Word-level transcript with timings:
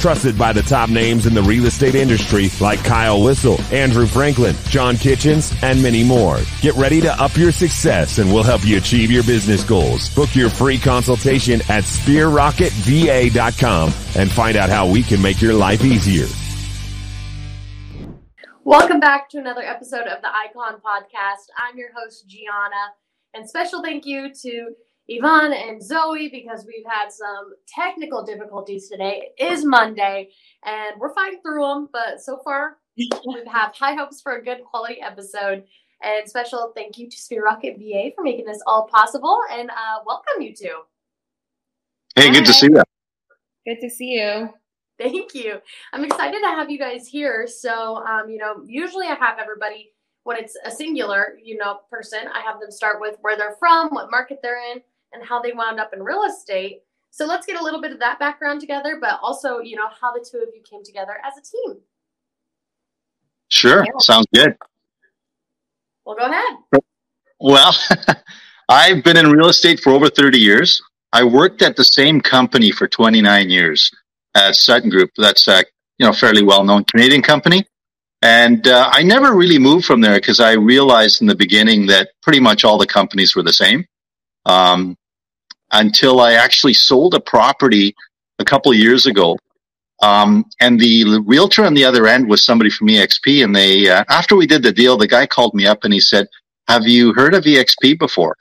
Trusted 0.00 0.36
by 0.38 0.52
the 0.54 0.62
top 0.62 0.88
names 0.88 1.26
in 1.26 1.34
the 1.34 1.42
real 1.42 1.66
estate 1.66 1.94
industry 1.94 2.48
like 2.58 2.82
Kyle 2.82 3.22
Whissel, 3.22 3.60
Andrew 3.70 4.06
Franklin, 4.06 4.56
John 4.70 4.96
Kitchens, 4.96 5.52
and 5.62 5.82
many 5.82 6.02
more. 6.02 6.38
Get 6.62 6.74
ready 6.76 7.02
to 7.02 7.12
up 7.22 7.36
your 7.36 7.52
success 7.52 8.16
and 8.16 8.32
we'll 8.32 8.42
help 8.42 8.64
you 8.64 8.78
achieve 8.78 9.10
your 9.10 9.24
business 9.24 9.62
goals. 9.62 10.08
Book 10.14 10.34
your 10.34 10.48
free 10.48 10.78
consultation 10.78 11.60
at 11.68 11.84
sphererocketva.com 11.84 13.92
and 14.16 14.30
find 14.30 14.56
out 14.56 14.70
how 14.70 14.88
we 14.88 15.02
can 15.02 15.20
make 15.20 15.42
your 15.42 15.52
life 15.52 15.84
easier. 15.84 16.28
Welcome 18.64 19.00
back 19.00 19.28
to 19.30 19.38
another 19.38 19.62
episode 19.62 20.06
of 20.06 20.22
the 20.22 20.28
Icon 20.28 20.80
Podcast. 20.80 21.48
I'm 21.58 21.76
your 21.76 21.90
host, 21.94 22.26
Gianna, 22.26 22.94
and 23.34 23.46
special 23.46 23.82
thank 23.82 24.06
you 24.06 24.32
to 24.32 24.74
Ivan 25.10 25.52
and 25.52 25.82
Zoe 25.82 26.28
because 26.28 26.64
we've 26.66 26.86
had 26.86 27.10
some 27.10 27.54
technical 27.66 28.24
difficulties 28.24 28.88
today. 28.88 29.30
It 29.36 29.52
is 29.52 29.64
Monday, 29.64 30.30
and 30.64 31.00
we're 31.00 31.14
fighting 31.14 31.40
through 31.42 31.62
them, 31.62 31.88
but 31.92 32.20
so 32.20 32.40
far 32.44 32.76
we 32.96 33.10
have 33.50 33.74
high 33.74 33.94
hopes 33.94 34.20
for 34.20 34.36
a 34.36 34.44
good 34.44 34.62
quality 34.64 35.00
episode. 35.00 35.64
And 36.02 36.28
special 36.28 36.72
thank 36.74 36.96
you 36.96 37.10
to 37.10 37.16
Sphere 37.16 37.44
Rocket 37.44 37.76
VA 37.78 38.10
for 38.14 38.22
making 38.22 38.46
this 38.46 38.62
all 38.66 38.86
possible, 38.86 39.40
and 39.50 39.68
uh, 39.70 39.98
welcome 40.06 40.42
you 40.42 40.54
two. 40.54 40.80
Hey, 42.14 42.28
Hi. 42.28 42.34
good 42.34 42.46
to 42.46 42.52
see 42.52 42.66
you. 42.66 42.82
Good 43.66 43.80
to 43.80 43.90
see 43.90 44.12
you. 44.12 44.50
Thank 44.98 45.34
you. 45.34 45.58
I'm 45.92 46.04
excited 46.04 46.40
to 46.40 46.48
have 46.48 46.70
you 46.70 46.78
guys 46.78 47.08
here. 47.08 47.46
So, 47.46 47.96
um, 47.96 48.28
you 48.28 48.38
know, 48.38 48.62
usually 48.66 49.06
I 49.06 49.14
have 49.14 49.38
everybody 49.40 49.92
when 50.24 50.36
it's 50.36 50.56
a 50.64 50.70
singular, 50.70 51.38
you 51.42 51.56
know, 51.56 51.80
person. 51.90 52.20
I 52.32 52.40
have 52.40 52.60
them 52.60 52.70
start 52.70 53.00
with 53.00 53.16
where 53.22 53.36
they're 53.36 53.56
from, 53.58 53.88
what 53.88 54.10
market 54.10 54.40
they're 54.42 54.60
in, 54.72 54.82
and 55.12 55.24
how 55.24 55.40
they 55.40 55.52
wound 55.52 55.80
up 55.80 55.92
in 55.92 56.02
real 56.02 56.24
estate. 56.24 56.82
So 57.10 57.26
let's 57.26 57.46
get 57.46 57.60
a 57.60 57.64
little 57.64 57.80
bit 57.80 57.92
of 57.92 57.98
that 57.98 58.18
background 58.18 58.60
together, 58.60 58.98
but 59.00 59.18
also, 59.22 59.58
you 59.58 59.76
know, 59.76 59.88
how 60.00 60.12
the 60.12 60.24
two 60.24 60.38
of 60.38 60.48
you 60.54 60.62
came 60.62 60.84
together 60.84 61.14
as 61.24 61.34
a 61.36 61.42
team. 61.42 61.78
Sure, 63.48 63.84
yeah. 63.84 63.92
sounds 63.98 64.26
good. 64.32 64.56
Well, 66.04 66.16
go 66.16 66.26
ahead. 66.26 66.82
Well, 67.40 67.74
I've 68.68 69.02
been 69.02 69.16
in 69.16 69.30
real 69.30 69.48
estate 69.48 69.80
for 69.80 69.90
over 69.90 70.08
30 70.08 70.38
years. 70.38 70.80
I 71.12 71.24
worked 71.24 71.62
at 71.62 71.76
the 71.76 71.84
same 71.84 72.20
company 72.20 72.70
for 72.70 72.86
29 72.86 73.50
years 73.50 73.90
at 74.34 74.54
Sutton 74.54 74.90
Group. 74.90 75.10
That's 75.16 75.48
a 75.48 75.64
you 75.98 76.06
know 76.06 76.12
fairly 76.12 76.42
well 76.42 76.64
known 76.64 76.84
Canadian 76.84 77.22
company, 77.22 77.66
and 78.22 78.66
uh, 78.68 78.90
I 78.92 79.02
never 79.02 79.34
really 79.34 79.58
moved 79.58 79.84
from 79.84 80.00
there 80.00 80.14
because 80.14 80.40
I 80.40 80.52
realized 80.52 81.20
in 81.20 81.26
the 81.26 81.34
beginning 81.34 81.86
that 81.86 82.10
pretty 82.22 82.40
much 82.40 82.64
all 82.64 82.78
the 82.78 82.86
companies 82.86 83.34
were 83.34 83.42
the 83.42 83.52
same. 83.52 83.84
Um, 84.46 84.96
until 85.72 86.20
I 86.20 86.32
actually 86.32 86.74
sold 86.74 87.14
a 87.14 87.20
property 87.20 87.94
a 88.38 88.44
couple 88.44 88.72
of 88.72 88.78
years 88.78 89.06
ago. 89.06 89.38
Um, 90.02 90.46
and 90.60 90.80
the 90.80 91.22
realtor 91.26 91.64
on 91.64 91.74
the 91.74 91.84
other 91.84 92.06
end 92.06 92.28
was 92.28 92.44
somebody 92.44 92.70
from 92.70 92.88
EXP. 92.88 93.44
And 93.44 93.54
they, 93.54 93.88
uh, 93.88 94.04
after 94.08 94.34
we 94.34 94.46
did 94.46 94.62
the 94.62 94.72
deal, 94.72 94.96
the 94.96 95.06
guy 95.06 95.26
called 95.26 95.54
me 95.54 95.66
up 95.66 95.84
and 95.84 95.92
he 95.92 96.00
said, 96.00 96.26
have 96.68 96.86
you 96.86 97.12
heard 97.12 97.34
of 97.34 97.44
EXP 97.44 97.98
before? 97.98 98.36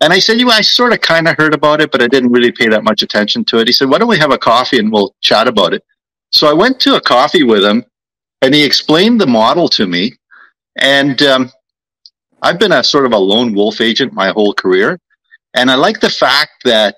And 0.00 0.12
I 0.12 0.18
said, 0.18 0.38
you 0.38 0.46
know, 0.46 0.52
I 0.52 0.60
sort 0.60 0.92
of 0.92 1.00
kind 1.00 1.26
of 1.28 1.36
heard 1.36 1.54
about 1.54 1.80
it, 1.80 1.90
but 1.90 2.02
I 2.02 2.08
didn't 2.08 2.32
really 2.32 2.52
pay 2.52 2.68
that 2.68 2.84
much 2.84 3.02
attention 3.02 3.44
to 3.46 3.58
it. 3.58 3.66
He 3.66 3.72
said, 3.72 3.88
why 3.88 3.98
don't 3.98 4.08
we 4.08 4.18
have 4.18 4.32
a 4.32 4.38
coffee 4.38 4.78
and 4.78 4.92
we'll 4.92 5.14
chat 5.20 5.48
about 5.48 5.74
it? 5.74 5.82
So 6.30 6.48
I 6.48 6.52
went 6.52 6.78
to 6.80 6.96
a 6.96 7.00
coffee 7.00 7.42
with 7.42 7.64
him 7.64 7.84
and 8.42 8.54
he 8.54 8.64
explained 8.64 9.20
the 9.20 9.26
model 9.26 9.68
to 9.70 9.86
me. 9.86 10.12
And, 10.76 11.20
um, 11.22 11.50
I've 12.44 12.58
been 12.58 12.72
a 12.72 12.84
sort 12.84 13.06
of 13.06 13.12
a 13.12 13.18
lone 13.18 13.54
wolf 13.54 13.80
agent 13.80 14.12
my 14.12 14.28
whole 14.28 14.52
career. 14.52 15.00
And 15.54 15.70
I 15.70 15.74
like 15.74 16.00
the 16.00 16.10
fact 16.10 16.64
that 16.64 16.96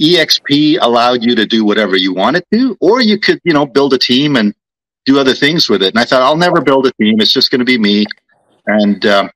EXP 0.00 0.78
allowed 0.80 1.22
you 1.22 1.34
to 1.34 1.46
do 1.46 1.64
whatever 1.64 1.96
you 1.96 2.12
wanted 2.12 2.44
to, 2.52 2.76
or 2.80 3.00
you 3.00 3.18
could, 3.18 3.40
you 3.44 3.52
know, 3.52 3.66
build 3.66 3.94
a 3.94 3.98
team 3.98 4.36
and 4.36 4.54
do 5.04 5.18
other 5.18 5.34
things 5.34 5.68
with 5.68 5.82
it. 5.82 5.88
And 5.88 5.98
I 5.98 6.04
thought, 6.04 6.22
I'll 6.22 6.36
never 6.36 6.60
build 6.60 6.86
a 6.86 6.92
team. 7.00 7.20
It's 7.20 7.32
just 7.32 7.50
going 7.50 7.60
to 7.60 7.64
be 7.64 7.78
me. 7.78 8.04
And, 8.66 9.04
um, 9.06 9.30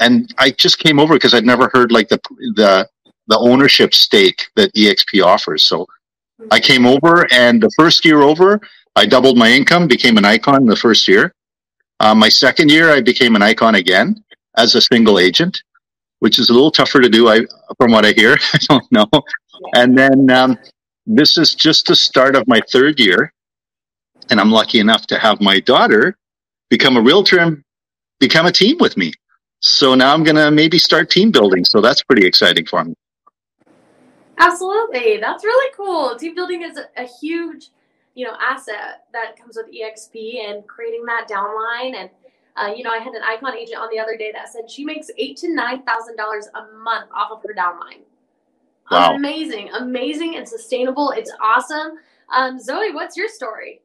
and 0.00 0.32
I 0.38 0.50
just 0.50 0.78
came 0.78 0.98
over 0.98 1.14
because 1.14 1.34
I'd 1.34 1.46
never 1.46 1.70
heard 1.72 1.92
like 1.92 2.08
the 2.08 2.20
the 2.54 2.88
the 3.28 3.38
ownership 3.38 3.94
stake 3.94 4.46
that 4.56 4.72
EXP 4.74 5.24
offers. 5.24 5.64
So 5.64 5.86
I 6.50 6.60
came 6.60 6.86
over, 6.86 7.26
and 7.32 7.62
the 7.62 7.70
first 7.76 8.04
year 8.04 8.22
over, 8.22 8.60
I 8.94 9.06
doubled 9.06 9.36
my 9.36 9.50
income, 9.50 9.88
became 9.88 10.16
an 10.16 10.24
icon 10.24 10.66
the 10.66 10.76
first 10.76 11.08
year. 11.08 11.34
Uh, 11.98 12.14
my 12.14 12.28
second 12.28 12.70
year, 12.70 12.90
I 12.90 13.00
became 13.00 13.34
an 13.36 13.42
icon 13.42 13.74
again 13.74 14.22
as 14.56 14.74
a 14.74 14.80
single 14.80 15.18
agent, 15.18 15.62
which 16.20 16.38
is 16.38 16.50
a 16.50 16.52
little 16.52 16.70
tougher 16.70 17.00
to 17.00 17.08
do. 17.08 17.28
I, 17.28 17.40
from 17.78 17.92
what 17.92 18.04
I 18.04 18.12
hear, 18.12 18.36
I 18.54 18.58
don't 18.68 18.92
know. 18.92 19.08
And 19.74 19.96
then 19.96 20.30
um, 20.30 20.58
this 21.06 21.38
is 21.38 21.54
just 21.54 21.86
the 21.86 21.96
start 21.96 22.36
of 22.36 22.46
my 22.46 22.60
third 22.70 22.98
year, 22.98 23.32
and 24.30 24.40
I'm 24.40 24.50
lucky 24.50 24.80
enough 24.80 25.06
to 25.08 25.18
have 25.18 25.40
my 25.40 25.60
daughter 25.60 26.16
become 26.68 26.96
a 26.96 27.00
realtor 27.00 27.38
and 27.38 27.62
become 28.18 28.46
a 28.46 28.52
team 28.52 28.76
with 28.80 28.96
me. 28.96 29.12
So 29.60 29.94
now 29.94 30.12
I'm 30.12 30.22
going 30.22 30.36
to 30.36 30.50
maybe 30.50 30.78
start 30.78 31.10
team 31.10 31.30
building. 31.30 31.64
So 31.64 31.80
that's 31.80 32.02
pretty 32.02 32.26
exciting 32.26 32.66
for 32.66 32.84
me. 32.84 32.94
Absolutely. 34.38 35.18
That's 35.18 35.44
really 35.44 35.72
cool. 35.74 36.16
Team 36.16 36.34
building 36.34 36.62
is 36.62 36.76
a, 36.76 37.02
a 37.02 37.06
huge, 37.20 37.68
you 38.14 38.26
know, 38.26 38.36
asset 38.40 39.04
that 39.12 39.38
comes 39.40 39.56
with 39.56 39.66
EXP 39.72 40.44
and 40.44 40.66
creating 40.66 41.04
that 41.06 41.26
downline. 41.28 41.94
And, 41.94 42.10
uh, 42.56 42.72
you 42.74 42.82
know, 42.82 42.90
I 42.90 42.98
had 42.98 43.14
an 43.14 43.22
icon 43.22 43.56
agent 43.56 43.78
on 43.78 43.88
the 43.92 43.98
other 43.98 44.16
day 44.16 44.32
that 44.32 44.48
said 44.48 44.70
she 44.70 44.84
makes 44.84 45.10
eight 45.18 45.36
to 45.38 45.54
nine 45.54 45.82
thousand 45.82 46.16
dollars 46.16 46.48
a 46.54 46.78
month 46.78 47.10
off 47.14 47.30
of 47.30 47.42
her 47.42 47.54
downline. 47.54 48.02
Wow. 48.90 49.14
Amazing, 49.14 49.70
amazing 49.78 50.36
and 50.36 50.48
sustainable. 50.48 51.10
It's 51.10 51.32
awesome. 51.42 51.98
Um, 52.32 52.60
Zoe, 52.60 52.92
what's 52.92 53.16
your 53.16 53.28
story? 53.28 53.80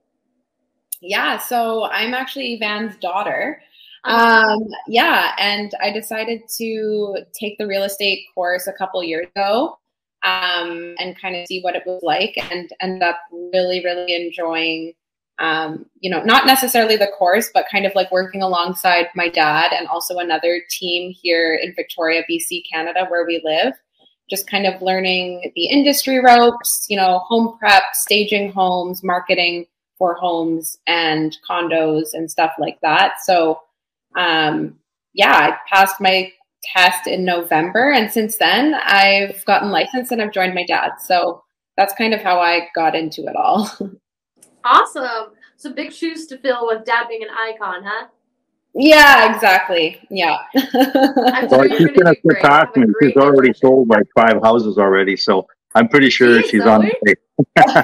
Yeah, 1.02 1.38
so 1.40 1.86
I'm 1.86 2.14
actually 2.14 2.58
Van's 2.60 2.96
daughter. 2.98 3.62
Um, 4.04 4.68
yeah, 4.88 5.34
and 5.38 5.72
I 5.82 5.92
decided 5.92 6.42
to 6.58 7.18
take 7.34 7.58
the 7.58 7.68
real 7.68 7.84
estate 7.84 8.26
course 8.34 8.68
a 8.68 8.74
couple 8.74 9.04
years 9.04 9.28
ago 9.36 9.80
um, 10.24 10.96
and 11.00 11.20
kind 11.20 11.36
of 11.36 11.48
see 11.48 11.62
what 11.62 11.76
it 11.76 11.84
was 11.86 12.02
like, 12.04 12.36
and 12.52 12.70
end 12.80 13.04
up 13.04 13.20
really, 13.54 13.84
really 13.84 14.16
enjoying. 14.16 14.94
Um, 15.42 15.88
you 16.00 16.12
know, 16.12 16.22
not 16.22 16.46
necessarily 16.46 16.98
the 16.98 17.12
course, 17.18 17.50
but 17.52 17.66
kind 17.72 17.88
of 17.88 17.96
like 17.96 18.12
working 18.12 18.44
alongside 18.44 19.08
my 19.16 19.28
dad 19.28 19.72
and 19.74 19.88
also 19.88 20.20
another 20.20 20.62
team 20.70 21.12
here 21.20 21.56
in 21.56 21.74
Victoria, 21.76 22.22
BC, 22.30 22.62
Canada, 22.72 23.08
where 23.10 23.26
we 23.26 23.42
live. 23.44 23.74
Just 24.30 24.48
kind 24.48 24.68
of 24.68 24.84
learning 24.84 25.52
the 25.56 25.66
industry 25.66 26.20
ropes, 26.20 26.86
you 26.90 26.96
know, 26.96 27.20
home 27.26 27.58
prep, 27.58 27.82
staging 27.94 28.52
homes, 28.52 29.04
marketing 29.04 29.66
for 29.98 30.14
homes 30.14 30.78
and 30.86 31.36
condos 31.50 32.10
and 32.14 32.30
stuff 32.30 32.52
like 32.60 32.80
that. 32.84 33.16
So, 33.24 33.60
um, 34.16 34.78
yeah, 35.16 35.34
I 35.34 35.58
passed 35.74 36.00
my 36.00 36.32
test 36.76 37.08
in 37.08 37.26
November, 37.26 37.92
and 37.92 38.12
since 38.12 38.38
then 38.38 38.76
I've 38.76 39.44
gotten 39.46 39.72
licensed 39.72 40.12
and 40.12 40.22
I've 40.22 40.34
joined 40.34 40.54
my 40.54 40.66
dad. 40.68 40.92
So 41.04 41.44
that's 41.78 41.96
kind 41.96 42.14
of 42.14 42.22
how 42.22 42.40
I 42.40 42.68
got 42.76 42.96
into 42.96 43.24
it 43.24 43.36
all. 43.36 43.72
awesome. 44.64 45.34
So 45.58 45.72
big 45.74 45.92
shoes 45.92 46.28
to 46.28 46.38
fill 46.38 46.68
with 46.68 46.86
dad 46.86 47.08
being 47.08 47.24
an 47.24 47.30
icon, 47.30 47.84
huh? 47.86 48.08
Yeah, 48.74 49.34
exactly. 49.34 50.02
Yeah. 50.10 50.38
I'm 50.56 51.48
well, 51.50 51.68
she's 51.68 51.88
gonna 51.98 52.16
surpass 52.26 52.76
me. 52.76 52.86
She's 53.02 53.18
already 53.18 53.54
sold 53.54 53.90
like 53.90 54.06
five 54.16 54.42
houses 54.42 54.78
already, 54.78 55.18
so 55.18 55.46
I'm 55.76 55.88
pretty 55.88 56.10
sure 56.10 56.42
she's 56.44 56.66
on 56.66 56.82
the 56.82 57.16
yeah, 57.58 57.84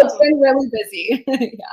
it's 0.00 0.18
been 0.18 0.40
really 0.40 0.68
busy. 0.70 1.24
yeah. 1.58 1.66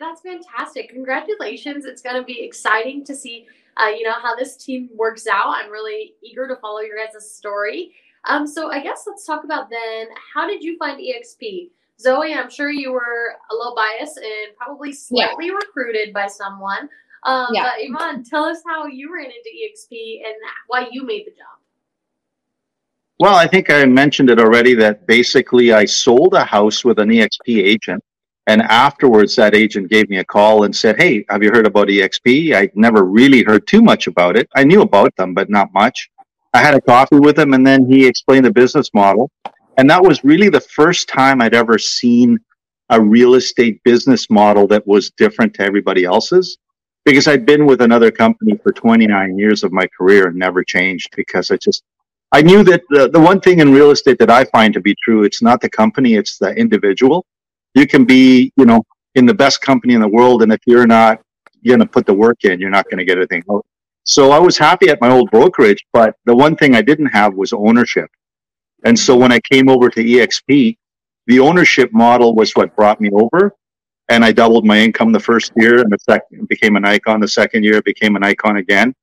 That's 0.00 0.20
fantastic. 0.20 0.90
Congratulations. 0.90 1.84
It's 1.84 2.02
going 2.02 2.16
to 2.16 2.22
be 2.22 2.42
exciting 2.42 3.04
to 3.04 3.14
see, 3.14 3.46
uh, 3.76 3.88
you 3.88 4.04
know, 4.04 4.14
how 4.20 4.34
this 4.34 4.56
team 4.56 4.90
works 4.94 5.26
out. 5.26 5.54
I'm 5.56 5.70
really 5.70 6.14
eager 6.22 6.48
to 6.48 6.56
follow 6.56 6.80
your 6.80 6.96
guys' 6.96 7.34
story. 7.34 7.92
Um, 8.26 8.46
so 8.46 8.70
I 8.70 8.82
guess 8.82 9.04
let's 9.06 9.24
talk 9.24 9.44
about 9.44 9.70
then, 9.70 10.08
how 10.34 10.46
did 10.46 10.62
you 10.62 10.76
find 10.78 10.98
EXP? 10.98 11.70
Zoe, 12.00 12.34
I'm 12.34 12.50
sure 12.50 12.70
you 12.70 12.92
were 12.92 13.36
a 13.50 13.54
little 13.54 13.74
biased 13.74 14.18
and 14.18 14.56
probably 14.56 14.92
slightly 14.92 15.46
yeah. 15.46 15.52
recruited 15.52 16.12
by 16.12 16.26
someone. 16.26 16.88
Um, 17.22 17.48
yeah. 17.52 17.70
But 17.94 18.02
Ivan, 18.02 18.24
tell 18.24 18.44
us 18.44 18.58
how 18.66 18.86
you 18.86 19.14
ran 19.14 19.26
into 19.26 19.36
EXP 19.36 20.26
and 20.26 20.34
why 20.66 20.88
you 20.90 21.04
made 21.04 21.26
the 21.26 21.30
jump. 21.30 21.60
Well, 23.20 23.36
I 23.36 23.46
think 23.46 23.70
I 23.70 23.84
mentioned 23.86 24.28
it 24.28 24.40
already 24.40 24.74
that 24.74 25.06
basically 25.06 25.72
I 25.72 25.84
sold 25.84 26.34
a 26.34 26.44
house 26.44 26.84
with 26.84 26.98
an 26.98 27.10
EXP 27.10 27.62
agent 27.62 28.02
and 28.46 28.60
afterwards, 28.62 29.36
that 29.36 29.54
agent 29.54 29.90
gave 29.90 30.10
me 30.10 30.18
a 30.18 30.24
call 30.24 30.64
and 30.64 30.76
said, 30.76 31.00
Hey, 31.00 31.24
have 31.30 31.42
you 31.42 31.50
heard 31.50 31.66
about 31.66 31.88
EXP? 31.88 32.54
I'd 32.54 32.76
never 32.76 33.04
really 33.04 33.42
heard 33.42 33.66
too 33.66 33.80
much 33.80 34.06
about 34.06 34.36
it. 34.36 34.48
I 34.54 34.64
knew 34.64 34.82
about 34.82 35.16
them, 35.16 35.32
but 35.32 35.48
not 35.48 35.72
much. 35.72 36.10
I 36.52 36.58
had 36.58 36.74
a 36.74 36.80
coffee 36.80 37.18
with 37.18 37.38
him 37.38 37.54
and 37.54 37.66
then 37.66 37.90
he 37.90 38.06
explained 38.06 38.44
the 38.44 38.52
business 38.52 38.90
model. 38.92 39.30
And 39.76 39.90
that 39.90 40.02
was 40.02 40.24
really 40.24 40.48
the 40.48 40.60
first 40.60 41.08
time 41.08 41.40
I'd 41.40 41.54
ever 41.54 41.78
seen 41.78 42.38
a 42.90 43.00
real 43.00 43.34
estate 43.34 43.82
business 43.82 44.30
model 44.30 44.66
that 44.68 44.86
was 44.86 45.10
different 45.10 45.54
to 45.54 45.62
everybody 45.62 46.04
else's 46.04 46.58
because 47.04 47.26
I'd 47.28 47.46
been 47.46 47.66
with 47.66 47.80
another 47.80 48.10
company 48.10 48.58
for 48.62 48.72
29 48.72 49.38
years 49.38 49.64
of 49.64 49.72
my 49.72 49.86
career 49.98 50.28
and 50.28 50.36
never 50.36 50.62
changed 50.62 51.08
because 51.16 51.50
I 51.50 51.56
just, 51.56 51.82
I 52.32 52.42
knew 52.42 52.62
that 52.64 52.82
the, 52.90 53.08
the 53.08 53.20
one 53.20 53.40
thing 53.40 53.60
in 53.60 53.72
real 53.72 53.90
estate 53.90 54.18
that 54.18 54.30
I 54.30 54.44
find 54.44 54.72
to 54.74 54.80
be 54.80 54.94
true, 55.02 55.24
it's 55.24 55.42
not 55.42 55.60
the 55.60 55.68
company, 55.68 56.14
it's 56.14 56.38
the 56.38 56.50
individual. 56.50 57.24
You 57.74 57.86
can 57.86 58.04
be, 58.04 58.52
you 58.56 58.64
know, 58.64 58.82
in 59.14 59.26
the 59.26 59.34
best 59.34 59.60
company 59.60 59.94
in 59.94 60.00
the 60.00 60.08
world. 60.08 60.42
And 60.42 60.52
if 60.52 60.60
you're 60.66 60.86
not 60.86 61.20
going 61.66 61.80
to 61.80 61.86
put 61.86 62.06
the 62.06 62.14
work 62.14 62.44
in, 62.44 62.60
you're 62.60 62.70
not 62.70 62.84
going 62.86 62.98
to 62.98 63.04
get 63.04 63.18
anything. 63.18 63.42
So 64.04 64.30
I 64.30 64.38
was 64.38 64.58
happy 64.58 64.88
at 64.88 65.00
my 65.00 65.10
old 65.10 65.30
brokerage, 65.30 65.84
but 65.92 66.14
the 66.26 66.34
one 66.34 66.56
thing 66.56 66.74
I 66.74 66.82
didn't 66.82 67.06
have 67.06 67.34
was 67.34 67.52
ownership. 67.52 68.10
And 68.84 68.98
so 68.98 69.16
when 69.16 69.32
I 69.32 69.40
came 69.40 69.68
over 69.68 69.88
to 69.90 70.04
EXP, 70.04 70.76
the 71.26 71.40
ownership 71.40 71.92
model 71.92 72.34
was 72.34 72.52
what 72.52 72.74
brought 72.76 73.00
me 73.00 73.10
over. 73.12 73.54
And 74.10 74.24
I 74.24 74.32
doubled 74.32 74.66
my 74.66 74.78
income 74.78 75.12
the 75.12 75.20
first 75.20 75.52
year 75.56 75.80
and 75.80 75.90
the 75.90 75.98
second 75.98 76.46
became 76.48 76.76
an 76.76 76.84
icon. 76.84 77.20
The 77.20 77.28
second 77.28 77.64
year 77.64 77.80
became 77.80 78.16
an 78.16 78.22
icon 78.22 78.58
again. 78.58 78.94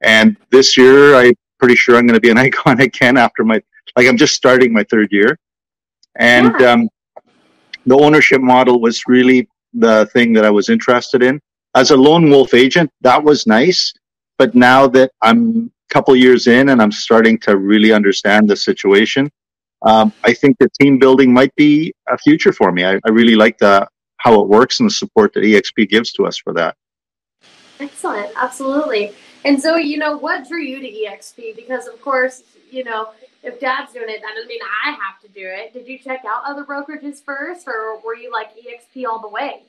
And 0.00 0.36
this 0.50 0.76
year, 0.76 1.14
I'm 1.14 1.34
pretty 1.58 1.76
sure 1.76 1.96
I'm 1.96 2.06
going 2.06 2.14
to 2.14 2.20
be 2.20 2.30
an 2.30 2.38
icon 2.48 2.80
again 2.80 3.18
after 3.18 3.44
my, 3.44 3.60
like 3.96 4.06
I'm 4.06 4.16
just 4.16 4.34
starting 4.34 4.72
my 4.72 4.84
third 4.84 5.08
year. 5.12 5.38
And, 6.18 6.54
yeah. 6.58 6.72
um, 6.72 6.88
the 7.86 7.96
ownership 7.96 8.40
model 8.40 8.80
was 8.80 9.02
really 9.06 9.48
the 9.72 10.06
thing 10.12 10.32
that 10.32 10.44
I 10.44 10.50
was 10.50 10.68
interested 10.68 11.22
in. 11.22 11.40
As 11.74 11.90
a 11.90 11.96
lone 11.96 12.28
wolf 12.28 12.52
agent, 12.52 12.90
that 13.02 13.22
was 13.22 13.46
nice. 13.46 13.92
But 14.38 14.54
now 14.54 14.86
that 14.88 15.12
I'm 15.22 15.70
couple 15.96 16.14
years 16.14 16.46
in 16.46 16.68
and 16.68 16.82
I'm 16.82 16.92
starting 16.92 17.38
to 17.38 17.56
really 17.56 17.90
understand 17.90 18.50
the 18.50 18.56
situation, 18.70 19.30
um, 19.80 20.12
I 20.24 20.34
think 20.34 20.58
the 20.58 20.68
team 20.78 20.98
building 20.98 21.32
might 21.32 21.54
be 21.56 21.94
a 22.06 22.18
future 22.18 22.52
for 22.52 22.70
me. 22.70 22.84
I, 22.84 23.00
I 23.06 23.10
really 23.10 23.34
like 23.34 23.56
the 23.56 23.88
how 24.18 24.38
it 24.42 24.46
works 24.46 24.78
and 24.78 24.90
the 24.90 24.92
support 24.92 25.32
that 25.32 25.40
EXP 25.40 25.88
gives 25.88 26.12
to 26.12 26.26
us 26.26 26.36
for 26.36 26.52
that. 26.52 26.76
Excellent, 27.80 28.30
absolutely. 28.36 29.14
And 29.46 29.58
so, 29.58 29.76
you 29.76 29.96
know, 29.96 30.18
what 30.18 30.46
drew 30.46 30.60
you 30.60 30.80
to 30.80 30.86
EXP? 30.86 31.56
Because 31.56 31.86
of 31.86 31.98
course, 32.02 32.42
you 32.70 32.84
know, 32.84 33.12
if 33.42 33.58
Dad's 33.58 33.94
doing 33.94 34.10
it, 34.10 34.20
that 34.20 34.32
doesn't 34.34 34.48
mean 34.48 34.60
I 34.84 34.90
have 34.90 35.18
to 35.22 35.28
do 35.28 35.46
it. 35.46 35.72
Did 35.72 35.88
you 35.88 35.98
check 35.98 36.24
out 36.28 36.42
other 36.44 36.64
brokerages 36.64 37.24
first, 37.24 37.66
or 37.66 38.00
were 38.04 38.16
you 38.16 38.30
like 38.30 38.50
EXP 38.54 39.06
all 39.06 39.20
the 39.20 39.28
way? 39.28 39.62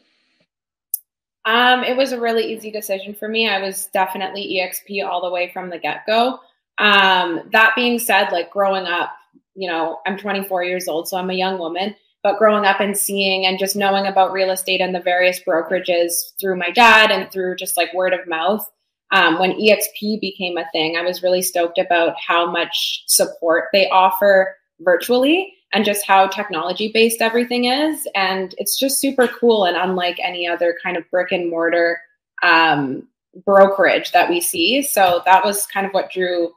Um, 1.47 1.85
it 1.85 1.95
was 1.95 2.11
a 2.11 2.19
really 2.19 2.53
easy 2.53 2.69
decision 2.69 3.15
for 3.15 3.29
me. 3.29 3.47
I 3.47 3.61
was 3.61 3.85
definitely 3.93 4.59
EXP 4.59 5.07
all 5.07 5.21
the 5.21 5.31
way 5.31 5.49
from 5.53 5.69
the 5.69 5.79
get 5.79 6.05
go. 6.05 6.41
Um, 6.77 7.49
that 7.53 7.71
being 7.73 7.99
said, 7.99 8.31
like 8.33 8.51
growing 8.51 8.85
up, 8.85 9.13
you 9.55 9.69
know, 9.69 9.99
I'm 10.05 10.17
24 10.17 10.65
years 10.65 10.89
old, 10.89 11.07
so 11.07 11.15
I'm 11.15 11.29
a 11.29 11.33
young 11.35 11.57
woman. 11.57 11.95
But 12.21 12.37
growing 12.37 12.65
up 12.65 12.81
and 12.81 12.97
seeing 12.97 13.45
and 13.45 13.57
just 13.57 13.77
knowing 13.77 14.07
about 14.07 14.33
real 14.33 14.51
estate 14.51 14.81
and 14.81 14.93
the 14.93 14.99
various 14.99 15.39
brokerages 15.39 16.37
through 16.37 16.57
my 16.57 16.69
dad 16.71 17.11
and 17.11 17.31
through 17.31 17.55
just 17.55 17.77
like 17.77 17.93
word 17.93 18.13
of 18.13 18.27
mouth, 18.27 18.69
um, 19.11 19.39
when 19.39 19.53
EXP 19.53 20.19
became 20.19 20.57
a 20.57 20.69
thing, 20.73 20.97
I 20.97 21.03
was 21.03 21.23
really 21.23 21.41
stoked 21.41 21.77
about 21.77 22.15
how 22.19 22.51
much 22.51 23.03
support 23.07 23.69
they 23.71 23.87
offer 23.89 24.53
virtually 24.81 25.53
and 25.73 25.85
just 25.85 26.05
how 26.05 26.27
technology 26.27 26.91
based 26.93 27.21
everything 27.21 27.65
is. 27.65 28.07
And 28.15 28.55
it's 28.57 28.77
just 28.77 28.99
super 28.99 29.27
cool 29.27 29.65
and 29.65 29.77
unlike 29.77 30.17
any 30.23 30.47
other 30.47 30.77
kind 30.81 30.97
of 30.97 31.09
brick 31.11 31.31
and 31.31 31.49
mortar 31.49 31.99
um, 32.43 33.07
brokerage 33.45 34.11
that 34.11 34.29
we 34.29 34.41
see. 34.41 34.81
So 34.81 35.21
that 35.25 35.43
was 35.43 35.67
kind 35.67 35.85
of 35.85 35.93
what 35.93 36.11
drew 36.11 36.51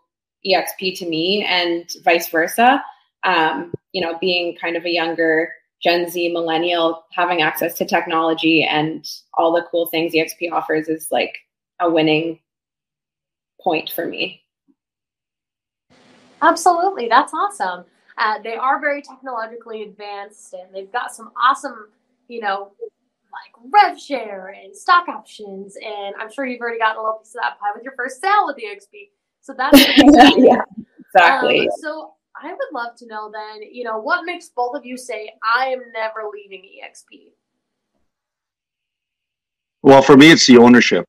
EXP 0.46 0.98
to 0.98 1.08
me 1.08 1.44
and 1.44 1.90
vice 2.02 2.28
versa. 2.28 2.82
Um, 3.24 3.74
you 3.92 4.00
know, 4.00 4.16
being 4.18 4.56
kind 4.56 4.76
of 4.76 4.84
a 4.84 4.90
younger 4.90 5.52
Gen 5.82 6.08
Z 6.08 6.32
millennial, 6.32 7.04
having 7.12 7.42
access 7.42 7.74
to 7.78 7.86
technology 7.86 8.62
and 8.62 9.06
all 9.34 9.52
the 9.52 9.66
cool 9.70 9.86
things 9.86 10.12
EXP 10.12 10.52
offers 10.52 10.88
is 10.88 11.10
like 11.10 11.36
a 11.80 11.90
winning 11.90 12.38
point 13.60 13.90
for 13.90 14.06
me. 14.06 14.42
Absolutely. 16.42 17.08
That's 17.08 17.34
awesome. 17.34 17.84
Uh, 18.18 18.38
they 18.42 18.54
are 18.54 18.80
very 18.80 19.02
technologically 19.02 19.82
advanced 19.82 20.52
and 20.54 20.74
they've 20.74 20.92
got 20.92 21.14
some 21.14 21.30
awesome, 21.40 21.88
you 22.28 22.40
know, 22.40 22.72
like 23.32 23.72
rev 23.72 23.98
share 23.98 24.54
and 24.62 24.74
stock 24.74 25.08
options. 25.08 25.76
And 25.76 26.14
I'm 26.18 26.30
sure 26.30 26.46
you've 26.46 26.60
already 26.60 26.78
gotten 26.78 26.98
a 26.98 27.02
little 27.02 27.18
piece 27.18 27.34
of 27.34 27.42
that 27.42 27.58
pie 27.58 27.70
with 27.74 27.84
your 27.84 27.94
first 27.96 28.20
sale 28.20 28.46
with 28.46 28.56
EXP. 28.56 29.10
So 29.40 29.54
that's 29.56 29.78
yeah, 30.36 30.62
exactly. 30.98 31.60
Um, 31.60 31.68
so 31.78 32.12
I 32.40 32.52
would 32.52 32.72
love 32.72 32.96
to 32.96 33.06
know 33.06 33.30
then, 33.32 33.62
you 33.72 33.84
know, 33.84 33.98
what 33.98 34.24
makes 34.24 34.48
both 34.48 34.76
of 34.76 34.84
you 34.84 34.96
say, 34.96 35.32
I 35.42 35.68
am 35.68 35.80
never 35.94 36.28
leaving 36.32 36.62
EXP? 36.62 37.32
Well, 39.82 40.02
for 40.02 40.16
me, 40.16 40.30
it's 40.30 40.46
the 40.46 40.58
ownership 40.58 41.06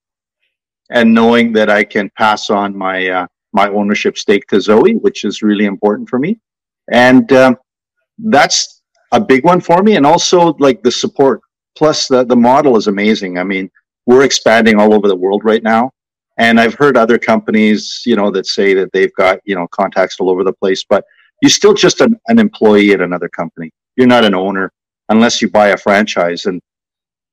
and 0.91 1.13
knowing 1.13 1.53
that 1.53 1.69
I 1.69 1.83
can 1.83 2.11
pass 2.17 2.49
on 2.49 2.77
my 2.77 3.07
uh, 3.07 3.27
my 3.53 3.69
ownership 3.69 4.17
stake 4.17 4.47
to 4.47 4.61
Zoe, 4.61 4.95
which 4.95 5.25
is 5.25 5.41
really 5.41 5.65
important 5.65 6.09
for 6.09 6.19
me, 6.19 6.39
and 6.91 7.31
um, 7.33 7.57
that's 8.17 8.81
a 9.11 9.19
big 9.19 9.43
one 9.43 9.61
for 9.61 9.83
me. 9.83 9.95
And 9.95 10.05
also 10.05 10.53
like 10.59 10.81
the 10.83 10.91
support. 10.91 11.41
Plus, 11.75 12.07
the 12.07 12.23
the 12.25 12.35
model 12.35 12.75
is 12.77 12.87
amazing. 12.87 13.37
I 13.37 13.43
mean, 13.43 13.69
we're 14.05 14.23
expanding 14.23 14.79
all 14.79 14.93
over 14.93 15.07
the 15.07 15.15
world 15.15 15.43
right 15.45 15.63
now, 15.63 15.91
and 16.37 16.59
I've 16.59 16.73
heard 16.73 16.97
other 16.97 17.17
companies, 17.17 18.03
you 18.05 18.15
know, 18.15 18.29
that 18.31 18.45
say 18.45 18.73
that 18.73 18.91
they've 18.91 19.13
got 19.15 19.39
you 19.45 19.55
know 19.55 19.67
contacts 19.69 20.19
all 20.19 20.29
over 20.29 20.43
the 20.43 20.53
place, 20.53 20.83
but 20.83 21.05
you're 21.41 21.49
still 21.49 21.73
just 21.73 22.01
an, 22.01 22.19
an 22.27 22.39
employee 22.39 22.91
at 22.91 23.01
another 23.01 23.29
company. 23.29 23.71
You're 23.95 24.07
not 24.07 24.25
an 24.25 24.35
owner 24.35 24.71
unless 25.09 25.41
you 25.41 25.49
buy 25.49 25.69
a 25.69 25.77
franchise 25.77 26.45
and 26.45 26.61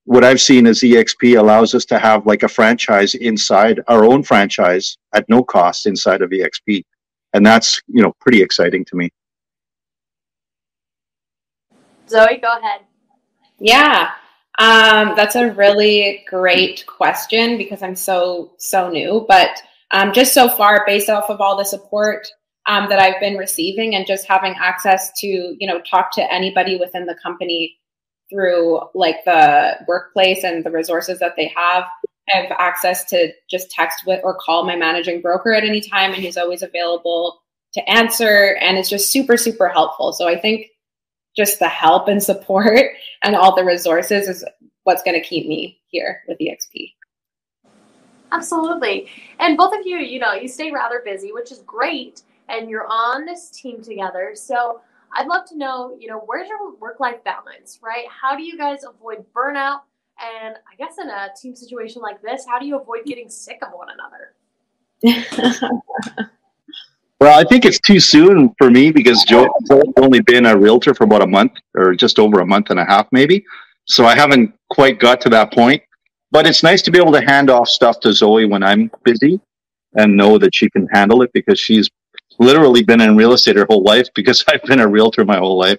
what 0.08 0.24
I've 0.24 0.40
seen 0.40 0.66
is 0.66 0.80
EXP 0.80 1.38
allows 1.38 1.74
us 1.74 1.84
to 1.84 1.98
have 1.98 2.24
like 2.24 2.42
a 2.42 2.48
franchise 2.48 3.14
inside 3.14 3.80
our 3.88 4.06
own 4.06 4.22
franchise 4.22 4.96
at 5.12 5.28
no 5.28 5.44
cost 5.44 5.84
inside 5.84 6.22
of 6.22 6.30
EXP. 6.30 6.82
And 7.34 7.44
that's, 7.44 7.82
you 7.88 8.02
know, 8.02 8.14
pretty 8.18 8.40
exciting 8.40 8.86
to 8.86 8.96
me. 8.96 9.10
Zoe, 12.08 12.38
go 12.38 12.56
ahead. 12.58 12.80
Yeah. 13.58 14.10
Um, 14.58 15.14
that's 15.16 15.36
a 15.36 15.52
really 15.52 16.24
great 16.28 16.84
question 16.86 17.58
because 17.58 17.82
I'm 17.82 17.94
so, 17.96 18.52
so 18.58 18.90
new. 18.90 19.24
But 19.28 19.50
um, 19.90 20.12
just 20.12 20.34
so 20.34 20.48
far, 20.48 20.84
based 20.86 21.08
off 21.08 21.30
of 21.30 21.40
all 21.40 21.56
the 21.56 21.64
support 21.64 22.26
um, 22.66 22.88
that 22.90 22.98
I've 22.98 23.20
been 23.20 23.36
receiving 23.36 23.94
and 23.94 24.06
just 24.06 24.26
having 24.26 24.54
access 24.58 25.10
to, 25.20 25.26
you 25.26 25.66
know, 25.66 25.80
talk 25.80 26.12
to 26.12 26.32
anybody 26.32 26.76
within 26.76 27.06
the 27.06 27.16
company 27.22 27.78
through 28.30 28.80
like 28.94 29.24
the 29.24 29.78
workplace 29.86 30.44
and 30.44 30.64
the 30.64 30.70
resources 30.70 31.18
that 31.20 31.34
they 31.36 31.52
have. 31.56 31.84
I 32.32 32.38
have 32.38 32.52
access 32.58 33.04
to 33.06 33.32
just 33.48 33.70
text 33.70 34.06
with 34.06 34.20
or 34.22 34.34
call 34.34 34.66
my 34.66 34.76
managing 34.76 35.22
broker 35.22 35.54
at 35.54 35.64
any 35.64 35.80
time, 35.80 36.12
and 36.12 36.22
he's 36.22 36.36
always 36.36 36.62
available 36.62 37.40
to 37.72 37.88
answer. 37.88 38.58
And 38.60 38.76
it's 38.76 38.90
just 38.90 39.10
super, 39.10 39.38
super 39.38 39.68
helpful. 39.68 40.12
So 40.12 40.28
I 40.28 40.38
think 40.38 40.66
just 41.38 41.60
the 41.60 41.68
help 41.68 42.08
and 42.08 42.22
support 42.22 42.90
and 43.22 43.34
all 43.34 43.56
the 43.56 43.64
resources 43.64 44.28
is 44.28 44.44
what's 44.82 45.02
going 45.02 45.14
to 45.14 45.26
keep 45.26 45.46
me 45.46 45.80
here 45.86 46.22
with 46.26 46.38
EXP. 46.38 46.92
Absolutely. 48.32 49.08
And 49.38 49.56
both 49.56 49.72
of 49.72 49.86
you, 49.86 49.98
you 49.98 50.18
know, 50.18 50.34
you 50.34 50.48
stay 50.48 50.70
rather 50.70 51.00
busy, 51.02 51.32
which 51.32 51.50
is 51.50 51.60
great. 51.60 52.22
And 52.48 52.68
you're 52.68 52.86
on 52.86 53.24
this 53.24 53.50
team 53.50 53.82
together. 53.82 54.32
So 54.34 54.80
I'd 55.12 55.26
love 55.26 55.48
to 55.50 55.56
know, 55.56 55.96
you 55.98 56.08
know, 56.08 56.22
where's 56.26 56.48
your 56.48 56.74
work 56.76 57.00
life 57.00 57.22
balance, 57.24 57.78
right? 57.82 58.04
How 58.10 58.36
do 58.36 58.42
you 58.42 58.58
guys 58.58 58.84
avoid 58.84 59.24
burnout? 59.34 59.80
And 60.20 60.56
I 60.56 60.76
guess 60.76 60.98
in 61.00 61.08
a 61.08 61.28
team 61.40 61.54
situation 61.54 62.02
like 62.02 62.20
this, 62.20 62.44
how 62.46 62.58
do 62.58 62.66
you 62.66 62.78
avoid 62.78 63.04
getting 63.04 63.30
sick 63.30 63.60
of 63.62 63.68
one 63.72 63.88
another? 63.90 64.34
well, 67.20 67.38
I 67.38 67.44
think 67.44 67.64
it's 67.64 67.80
too 67.80 68.00
soon 68.00 68.54
for 68.58 68.70
me 68.70 68.92
because 68.92 69.24
Zoe's 69.26 69.48
only 69.96 70.20
been 70.20 70.46
a 70.46 70.56
realtor 70.56 70.94
for 70.94 71.04
about 71.04 71.22
a 71.22 71.26
month 71.26 71.52
or 71.74 71.94
just 71.94 72.18
over 72.18 72.40
a 72.40 72.46
month 72.46 72.70
and 72.70 72.78
a 72.78 72.84
half, 72.84 73.08
maybe. 73.12 73.44
So 73.86 74.04
I 74.04 74.14
haven't 74.14 74.54
quite 74.70 75.00
got 75.00 75.20
to 75.22 75.28
that 75.30 75.52
point. 75.52 75.82
But 76.30 76.46
it's 76.46 76.62
nice 76.62 76.82
to 76.82 76.90
be 76.90 76.98
able 76.98 77.12
to 77.12 77.24
hand 77.24 77.48
off 77.50 77.68
stuff 77.68 78.00
to 78.00 78.12
Zoe 78.12 78.44
when 78.44 78.62
I'm 78.62 78.90
busy 79.02 79.40
and 79.94 80.16
know 80.16 80.38
that 80.38 80.54
she 80.54 80.68
can 80.70 80.86
handle 80.92 81.22
it 81.22 81.32
because 81.32 81.58
she's 81.58 81.88
literally 82.38 82.82
been 82.82 83.00
in 83.00 83.16
real 83.16 83.32
estate 83.32 83.56
her 83.56 83.66
whole 83.68 83.82
life 83.82 84.08
because 84.14 84.44
I've 84.48 84.62
been 84.62 84.80
a 84.80 84.88
realtor 84.88 85.24
my 85.24 85.38
whole 85.38 85.58
life 85.58 85.78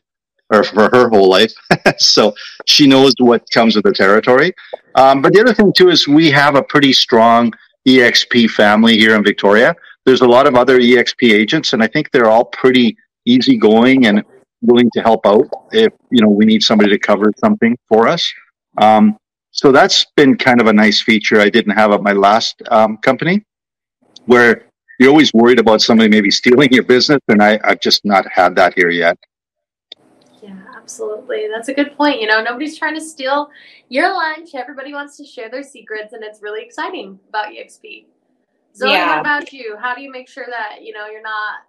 or 0.51 0.63
for 0.63 0.89
her 0.89 1.10
whole 1.10 1.29
life. 1.29 1.53
so 1.98 2.34
she 2.65 2.88
knows 2.88 3.13
what 3.19 3.50
comes 3.51 3.75
with 3.75 3.86
the 3.86 3.93
territory. 3.93 4.53
Um, 4.96 5.22
but 5.22 5.34
the 5.34 5.41
other 5.41 5.53
thing 5.53 5.72
too 5.72 5.89
is 5.89 6.08
we 6.08 6.31
have 6.31 6.55
a 6.55 6.63
pretty 6.63 6.93
strong 6.93 7.53
EXP 7.88 8.50
family 8.50 8.98
here 8.98 9.15
in 9.15 9.24
Victoria. 9.24 9.75
There's 10.10 10.22
a 10.22 10.28
lot 10.28 10.48
of 10.48 10.56
other 10.56 10.80
EXP 10.80 11.32
agents, 11.32 11.74
and 11.74 11.84
I 11.84 11.88
think 11.88 12.10
they're 12.10 12.32
all 12.32 12.46
pretty 12.46 12.98
easygoing 13.25 14.08
and 14.08 14.24
willing 14.63 14.89
to 14.96 15.01
help 15.01 15.24
out 15.28 15.46
if 15.72 15.94
you 16.10 16.20
know 16.20 16.30
we 16.30 16.46
need 16.46 16.63
somebody 16.63 16.89
to 16.89 16.98
cover 16.98 17.32
something 17.38 17.78
for 17.88 18.08
us. 18.08 18.28
Um, 18.80 19.18
so 19.51 19.72
that's 19.72 20.08
been 20.16 20.36
kind 20.36 20.62
of 20.62 20.66
a 20.66 20.74
nice 20.74 21.00
feature 21.00 21.39
I 21.39 21.50
didn't 21.50 21.74
have 21.74 21.92
at 21.92 22.01
my 22.01 22.13
last 22.13 22.60
um, 22.72 22.98
company, 22.98 23.44
where 24.25 24.66
you're 25.00 25.12
always 25.12 25.32
worried 25.32 25.60
about 25.60 25.80
somebody 25.80 26.10
maybe 26.10 26.32
stealing 26.32 26.74
your 26.74 26.86
business, 26.86 27.20
and 27.28 27.44
I, 27.44 27.60
I've 27.63 27.80
just 27.80 28.04
not 28.04 28.25
had 28.34 28.56
that 28.56 28.74
here 28.74 28.89
yet. 28.89 29.16
Yeah, 30.42 30.58
absolutely. 30.75 31.50
That's 31.54 31.70
a 31.70 31.74
good 31.75 31.96
point. 31.96 32.20
You 32.20 32.25
know, 32.25 32.42
nobody's 32.42 32.80
trying 32.80 32.96
to 32.96 33.01
steal 33.01 33.51
your 33.89 34.12
lunch. 34.12 34.56
Everybody 34.56 34.92
wants 34.92 35.18
to 35.18 35.24
share 35.24 35.51
their 35.51 35.62
secrets, 35.62 36.13
and 36.13 36.24
it's 36.24 36.42
really 36.42 36.63
exciting 36.66 37.20
about 37.30 37.54
EXP. 37.54 38.06
Zoe, 38.76 38.92
Yeah. 38.92 39.16
what 39.16 39.20
about 39.22 39.54
you? 39.54 39.78
How 39.78 39.96
do 39.96 40.02
you 40.02 40.12
make 40.12 40.30
sure 40.30 40.46
that 40.50 40.82
you 40.82 40.94
know 40.94 41.08
you're 41.08 41.22
not 41.22 41.62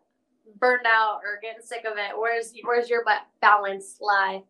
burned 0.59 0.87
out 0.87 1.21
or 1.25 1.39
getting 1.43 1.63
sick 1.63 1.85
of 1.85 1.97
it? 1.97 2.19
Where's 2.19 2.53
where's 2.65 2.89
your 2.89 3.05
ba- 3.05 3.27
balance 3.41 3.99
lie? 4.01 4.43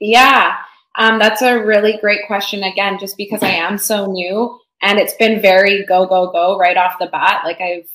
Yeah, 0.00 0.56
um, 0.96 1.18
that's 1.18 1.42
a 1.42 1.62
really 1.64 1.98
great 2.00 2.26
question. 2.26 2.62
Again, 2.62 2.98
just 2.98 3.16
because 3.16 3.42
I 3.42 3.50
am 3.50 3.78
so 3.78 4.06
new 4.06 4.58
and 4.82 4.98
it's 4.98 5.14
been 5.14 5.40
very 5.40 5.84
go, 5.86 6.06
go, 6.06 6.30
go 6.30 6.58
right 6.58 6.76
off 6.76 6.98
the 7.00 7.06
bat. 7.06 7.42
Like 7.44 7.60
I've 7.60 7.88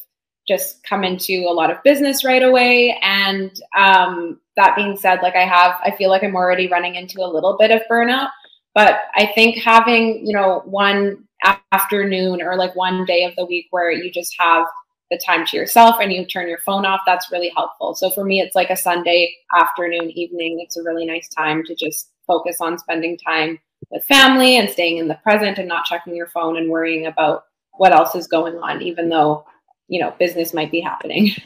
just 0.47 0.83
come 0.83 1.03
into 1.03 1.45
a 1.47 1.53
lot 1.53 1.71
of 1.71 1.81
business 1.83 2.25
right 2.25 2.43
away. 2.43 2.97
And 3.01 3.51
um, 3.77 4.39
that 4.57 4.75
being 4.75 4.97
said, 4.97 5.19
like 5.21 5.35
I 5.35 5.45
have, 5.45 5.75
I 5.83 5.91
feel 5.91 6.09
like 6.09 6.23
I'm 6.23 6.35
already 6.35 6.67
running 6.67 6.95
into 6.95 7.21
a 7.21 7.31
little 7.31 7.55
bit 7.57 7.71
of 7.71 7.81
burnout. 7.89 8.29
But 8.75 9.01
I 9.15 9.27
think 9.35 9.63
having, 9.63 10.25
you 10.25 10.33
know, 10.33 10.61
one 10.65 11.23
afternoon 11.71 12.41
or 12.41 12.55
like 12.55 12.75
one 12.75 13.05
day 13.05 13.23
of 13.23 13.35
the 13.35 13.45
week 13.45 13.67
where 13.71 13.91
you 13.91 14.11
just 14.11 14.35
have 14.39 14.65
the 15.11 15.19
time 15.25 15.45
to 15.45 15.57
yourself 15.57 15.97
and 16.01 16.11
you 16.11 16.25
turn 16.25 16.47
your 16.47 16.59
phone 16.59 16.85
off, 16.85 17.01
that's 17.05 17.31
really 17.31 17.51
helpful. 17.55 17.93
So 17.95 18.09
for 18.09 18.23
me, 18.23 18.39
it's 18.39 18.55
like 18.55 18.69
a 18.69 18.77
Sunday 18.77 19.33
afternoon, 19.55 20.09
evening. 20.11 20.59
It's 20.61 20.77
a 20.77 20.83
really 20.83 21.05
nice 21.05 21.27
time 21.29 21.63
to 21.65 21.75
just 21.75 22.09
focus 22.25 22.57
on 22.61 22.77
spending 22.77 23.17
time 23.17 23.59
with 23.91 24.03
family 24.05 24.57
and 24.57 24.69
staying 24.69 24.97
in 24.97 25.07
the 25.07 25.15
present 25.15 25.57
and 25.57 25.67
not 25.67 25.85
checking 25.85 26.15
your 26.15 26.27
phone 26.27 26.57
and 26.57 26.69
worrying 26.69 27.05
about 27.05 27.43
what 27.73 27.91
else 27.91 28.15
is 28.15 28.27
going 28.27 28.55
on, 28.55 28.81
even 28.81 29.09
though, 29.09 29.45
you 29.87 29.99
know, 29.99 30.13
business 30.19 30.53
might 30.53 30.71
be 30.71 30.79
happening. 30.79 31.31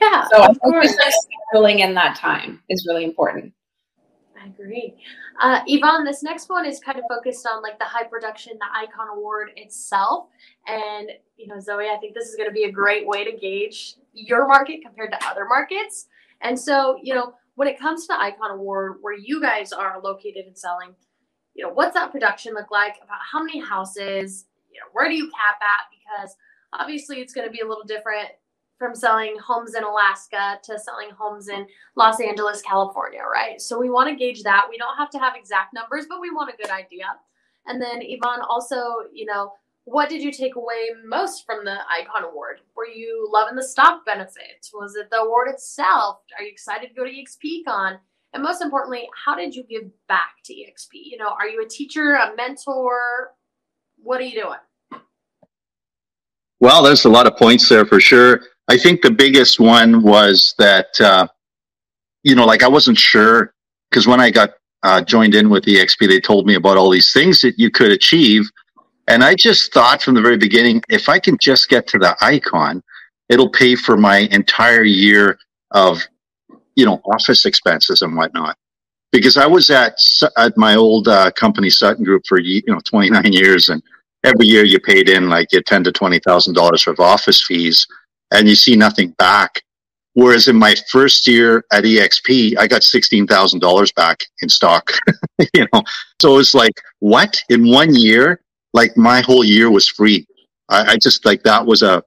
Yeah, 0.00 0.24
so 0.32 0.40
I 0.40 0.46
of 0.46 0.52
think 0.52 0.60
course. 0.60 0.86
just 0.86 0.98
like 0.98 1.14
scheduling 1.52 1.80
in 1.80 1.94
that 1.94 2.16
time 2.16 2.62
is 2.68 2.86
really 2.88 3.04
important. 3.04 3.52
I 4.40 4.46
agree. 4.46 4.94
Uh, 5.40 5.60
Ivan, 5.70 6.04
this 6.04 6.22
next 6.22 6.48
one 6.48 6.66
is 6.66 6.80
kind 6.80 6.98
of 6.98 7.04
focused 7.08 7.46
on 7.46 7.62
like 7.62 7.78
the 7.78 7.84
high 7.84 8.04
production, 8.04 8.58
the 8.58 8.66
Icon 8.74 9.08
Award 9.16 9.50
itself. 9.56 10.26
And, 10.66 11.10
you 11.36 11.46
know, 11.46 11.60
Zoe, 11.60 11.88
I 11.88 11.96
think 11.98 12.14
this 12.14 12.28
is 12.28 12.36
going 12.36 12.48
to 12.48 12.52
be 12.54 12.64
a 12.64 12.72
great 12.72 13.06
way 13.06 13.24
to 13.24 13.32
gauge 13.36 13.94
your 14.12 14.48
market 14.48 14.80
compared 14.82 15.12
to 15.12 15.26
other 15.26 15.44
markets. 15.44 16.06
And 16.40 16.58
so, 16.58 16.98
you 17.02 17.14
know, 17.14 17.34
when 17.54 17.68
it 17.68 17.78
comes 17.78 18.02
to 18.02 18.08
the 18.08 18.20
Icon 18.20 18.50
Award, 18.50 18.98
where 19.00 19.16
you 19.16 19.40
guys 19.40 19.72
are 19.72 20.00
located 20.02 20.46
and 20.46 20.58
selling, 20.58 20.94
you 21.54 21.64
know, 21.64 21.72
what's 21.72 21.94
that 21.94 22.12
production 22.12 22.54
look 22.54 22.70
like? 22.70 22.96
About 23.02 23.18
how 23.32 23.42
many 23.42 23.60
houses? 23.60 24.46
You 24.72 24.80
know, 24.80 24.86
where 24.92 25.08
do 25.08 25.14
you 25.14 25.30
cap 25.30 25.58
at? 25.60 25.86
Because 25.90 26.36
obviously 26.72 27.20
it's 27.20 27.32
going 27.32 27.46
to 27.46 27.52
be 27.52 27.60
a 27.60 27.66
little 27.66 27.84
different 27.84 28.28
from 28.78 28.94
selling 28.94 29.36
homes 29.44 29.74
in 29.74 29.82
Alaska 29.82 30.58
to 30.62 30.78
selling 30.78 31.10
homes 31.10 31.48
in 31.48 31.66
Los 31.96 32.20
Angeles, 32.20 32.62
California, 32.62 33.22
right? 33.22 33.60
So 33.60 33.78
we 33.78 33.90
want 33.90 34.08
to 34.08 34.14
gauge 34.14 34.42
that. 34.44 34.66
We 34.70 34.78
don't 34.78 34.96
have 34.96 35.10
to 35.10 35.18
have 35.18 35.34
exact 35.36 35.74
numbers, 35.74 36.06
but 36.08 36.20
we 36.20 36.30
want 36.30 36.52
a 36.52 36.56
good 36.56 36.70
idea. 36.70 37.06
And 37.66 37.82
then 37.82 38.00
Ivan, 38.00 38.40
also, 38.48 38.76
you 39.12 39.26
know, 39.26 39.52
what 39.84 40.08
did 40.08 40.22
you 40.22 40.30
take 40.30 40.56
away 40.56 40.90
most 41.04 41.44
from 41.46 41.64
the 41.64 41.78
Icon 41.90 42.24
Award? 42.24 42.60
Were 42.76 42.86
you 42.86 43.28
loving 43.32 43.56
the 43.56 43.62
stock 43.62 44.04
benefits? 44.04 44.70
Was 44.72 44.96
it 44.96 45.10
the 45.10 45.18
award 45.18 45.48
itself? 45.48 46.20
Are 46.38 46.44
you 46.44 46.50
excited 46.50 46.88
to 46.88 46.94
go 46.94 47.04
to 47.04 47.10
EXPCon? 47.10 47.98
And 48.34 48.42
most 48.42 48.60
importantly, 48.60 49.08
how 49.24 49.34
did 49.34 49.54
you 49.54 49.62
give 49.64 49.84
back 50.06 50.36
to 50.44 50.52
EXP? 50.52 50.90
You 50.92 51.16
know, 51.16 51.30
are 51.30 51.48
you 51.48 51.62
a 51.64 51.68
teacher, 51.68 52.14
a 52.14 52.36
mentor? 52.36 53.32
What 53.96 54.20
are 54.20 54.24
you 54.24 54.42
doing? 54.42 55.02
Well, 56.60 56.82
there's 56.82 57.06
a 57.06 57.08
lot 57.08 57.26
of 57.26 57.36
points 57.36 57.68
there 57.68 57.86
for 57.86 58.00
sure. 58.00 58.42
I 58.68 58.76
think 58.76 59.00
the 59.00 59.10
biggest 59.10 59.58
one 59.58 60.02
was 60.02 60.54
that, 60.58 61.00
uh, 61.00 61.26
you 62.22 62.34
know, 62.34 62.44
like 62.44 62.62
I 62.62 62.68
wasn't 62.68 62.98
sure 62.98 63.54
because 63.90 64.06
when 64.06 64.20
I 64.20 64.30
got 64.30 64.50
uh, 64.82 65.00
joined 65.00 65.34
in 65.34 65.48
with 65.48 65.64
EXP, 65.64 66.06
they 66.06 66.20
told 66.20 66.46
me 66.46 66.54
about 66.54 66.76
all 66.76 66.90
these 66.90 67.12
things 67.12 67.40
that 67.40 67.58
you 67.58 67.70
could 67.70 67.90
achieve. 67.90 68.48
And 69.08 69.24
I 69.24 69.34
just 69.34 69.72
thought 69.72 70.02
from 70.02 70.14
the 70.14 70.20
very 70.20 70.36
beginning, 70.36 70.82
if 70.90 71.08
I 71.08 71.18
can 71.18 71.38
just 71.40 71.70
get 71.70 71.86
to 71.88 71.98
the 71.98 72.14
icon, 72.20 72.82
it'll 73.30 73.48
pay 73.48 73.74
for 73.74 73.96
my 73.96 74.28
entire 74.30 74.84
year 74.84 75.38
of, 75.70 76.02
you 76.76 76.84
know, 76.84 77.00
office 77.06 77.46
expenses 77.46 78.02
and 78.02 78.14
whatnot. 78.16 78.56
Because 79.10 79.38
I 79.38 79.46
was 79.46 79.70
at 79.70 79.98
at 80.36 80.58
my 80.58 80.74
old 80.74 81.08
uh, 81.08 81.30
company 81.30 81.70
Sutton 81.70 82.04
Group 82.04 82.24
for 82.28 82.38
you 82.38 82.62
know 82.66 82.78
29 82.84 83.32
years, 83.32 83.70
and 83.70 83.82
every 84.22 84.46
year 84.46 84.66
you 84.66 84.78
paid 84.78 85.08
in 85.08 85.30
like 85.30 85.50
your 85.50 85.62
ten 85.62 85.82
to 85.84 85.92
twenty 85.92 86.18
thousand 86.18 86.52
dollars 86.52 86.86
of 86.86 87.00
office 87.00 87.42
fees, 87.42 87.86
and 88.30 88.48
you 88.48 88.54
see 88.54 88.76
nothing 88.76 89.10
back. 89.18 89.62
Whereas 90.14 90.48
in 90.48 90.56
my 90.56 90.74
first 90.90 91.26
year 91.26 91.64
at 91.70 91.84
EXP, 91.84 92.58
I 92.58 92.66
got 92.66 92.82
sixteen 92.82 93.26
thousand 93.26 93.60
dollars 93.60 93.92
back 93.92 94.24
in 94.42 94.48
stock. 94.48 94.90
you 95.54 95.66
know, 95.72 95.82
so 96.20 96.34
it 96.34 96.38
was 96.38 96.54
like, 96.54 96.80
what 96.98 97.40
in 97.48 97.68
one 97.70 97.94
year? 97.94 98.40
Like 98.74 98.96
my 98.96 99.20
whole 99.20 99.44
year 99.44 99.70
was 99.70 99.88
free. 99.88 100.26
I, 100.68 100.92
I 100.92 100.96
just 100.96 101.24
like 101.24 101.42
that 101.44 101.64
was 101.64 101.82
a 101.82 102.02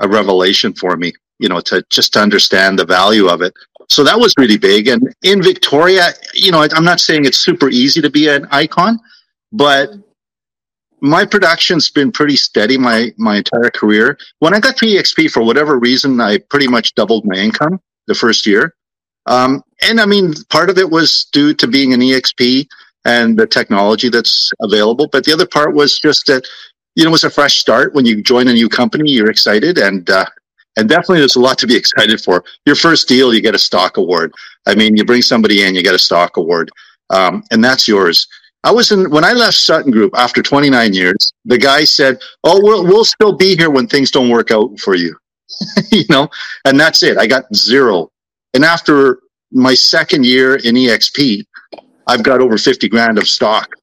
a 0.00 0.08
revelation 0.08 0.72
for 0.72 0.96
me. 0.96 1.12
You 1.38 1.48
know, 1.48 1.60
to 1.60 1.84
just 1.90 2.14
to 2.14 2.20
understand 2.20 2.78
the 2.78 2.86
value 2.86 3.28
of 3.28 3.42
it. 3.42 3.52
So 3.90 4.04
that 4.04 4.18
was 4.18 4.34
really 4.38 4.58
big. 4.58 4.88
And 4.88 5.14
in 5.22 5.42
Victoria, 5.42 6.08
you 6.34 6.50
know, 6.52 6.66
I'm 6.72 6.84
not 6.84 7.00
saying 7.00 7.24
it's 7.24 7.38
super 7.38 7.68
easy 7.68 8.00
to 8.02 8.10
be 8.10 8.28
an 8.28 8.46
icon, 8.50 8.98
but 9.52 9.90
my 11.00 11.24
production's 11.24 11.90
been 11.90 12.12
pretty 12.12 12.36
steady 12.36 12.78
my 12.78 13.12
my 13.16 13.36
entire 13.36 13.70
career. 13.70 14.18
When 14.40 14.54
I 14.54 14.60
got 14.60 14.76
to 14.78 14.86
EXP, 14.86 15.30
for 15.30 15.42
whatever 15.42 15.78
reason, 15.78 16.20
I 16.20 16.38
pretty 16.38 16.68
much 16.68 16.94
doubled 16.94 17.24
my 17.24 17.36
income 17.36 17.80
the 18.06 18.14
first 18.14 18.46
year. 18.46 18.74
Um, 19.26 19.62
and 19.82 20.00
I 20.00 20.06
mean, 20.06 20.34
part 20.50 20.70
of 20.70 20.78
it 20.78 20.90
was 20.90 21.26
due 21.32 21.54
to 21.54 21.66
being 21.66 21.92
an 21.92 22.00
EXP 22.00 22.66
and 23.04 23.38
the 23.38 23.46
technology 23.46 24.08
that's 24.08 24.50
available, 24.60 25.08
but 25.08 25.24
the 25.24 25.32
other 25.32 25.46
part 25.46 25.74
was 25.74 25.98
just 25.98 26.26
that 26.26 26.46
you 26.94 27.04
know 27.04 27.10
it 27.10 27.12
was 27.12 27.24
a 27.24 27.30
fresh 27.30 27.58
start. 27.58 27.94
When 27.94 28.06
you 28.06 28.22
join 28.22 28.48
a 28.48 28.52
new 28.52 28.68
company, 28.68 29.10
you're 29.10 29.30
excited, 29.30 29.78
and 29.78 30.08
uh, 30.10 30.26
and 30.76 30.88
definitely 30.88 31.18
there's 31.18 31.36
a 31.36 31.40
lot 31.40 31.58
to 31.58 31.66
be 31.66 31.76
excited 31.76 32.20
for. 32.20 32.44
Your 32.66 32.76
first 32.76 33.08
deal, 33.08 33.32
you 33.32 33.40
get 33.40 33.54
a 33.54 33.58
stock 33.58 33.96
award. 33.96 34.32
I 34.66 34.74
mean, 34.74 34.96
you 34.96 35.04
bring 35.04 35.22
somebody 35.22 35.62
in, 35.62 35.74
you 35.74 35.82
get 35.82 35.94
a 35.94 35.98
stock 35.98 36.36
award, 36.36 36.70
um, 37.10 37.44
and 37.50 37.62
that's 37.62 37.86
yours. 37.86 38.26
I 38.64 38.72
was 38.72 38.90
in 38.90 39.10
when 39.10 39.24
I 39.24 39.32
left 39.32 39.56
Sutton 39.56 39.92
Group 39.92 40.12
after 40.16 40.42
29 40.42 40.92
years. 40.92 41.32
The 41.44 41.58
guy 41.58 41.84
said, 41.84 42.20
"Oh, 42.44 42.60
we'll 42.62 42.84
we'll 42.84 43.04
still 43.04 43.32
be 43.32 43.56
here 43.56 43.70
when 43.70 43.86
things 43.86 44.10
don't 44.10 44.28
work 44.28 44.50
out 44.50 44.78
for 44.80 44.94
you," 44.94 45.16
you 45.92 46.04
know, 46.10 46.28
and 46.64 46.78
that's 46.78 47.02
it. 47.02 47.18
I 47.18 47.26
got 47.26 47.54
zero. 47.54 48.10
And 48.54 48.64
after 48.64 49.20
my 49.52 49.74
second 49.74 50.26
year 50.26 50.56
in 50.56 50.74
EXP, 50.74 51.44
I've 52.06 52.22
got 52.22 52.40
over 52.40 52.58
50 52.58 52.88
grand 52.88 53.18
of 53.18 53.28
stock 53.28 53.74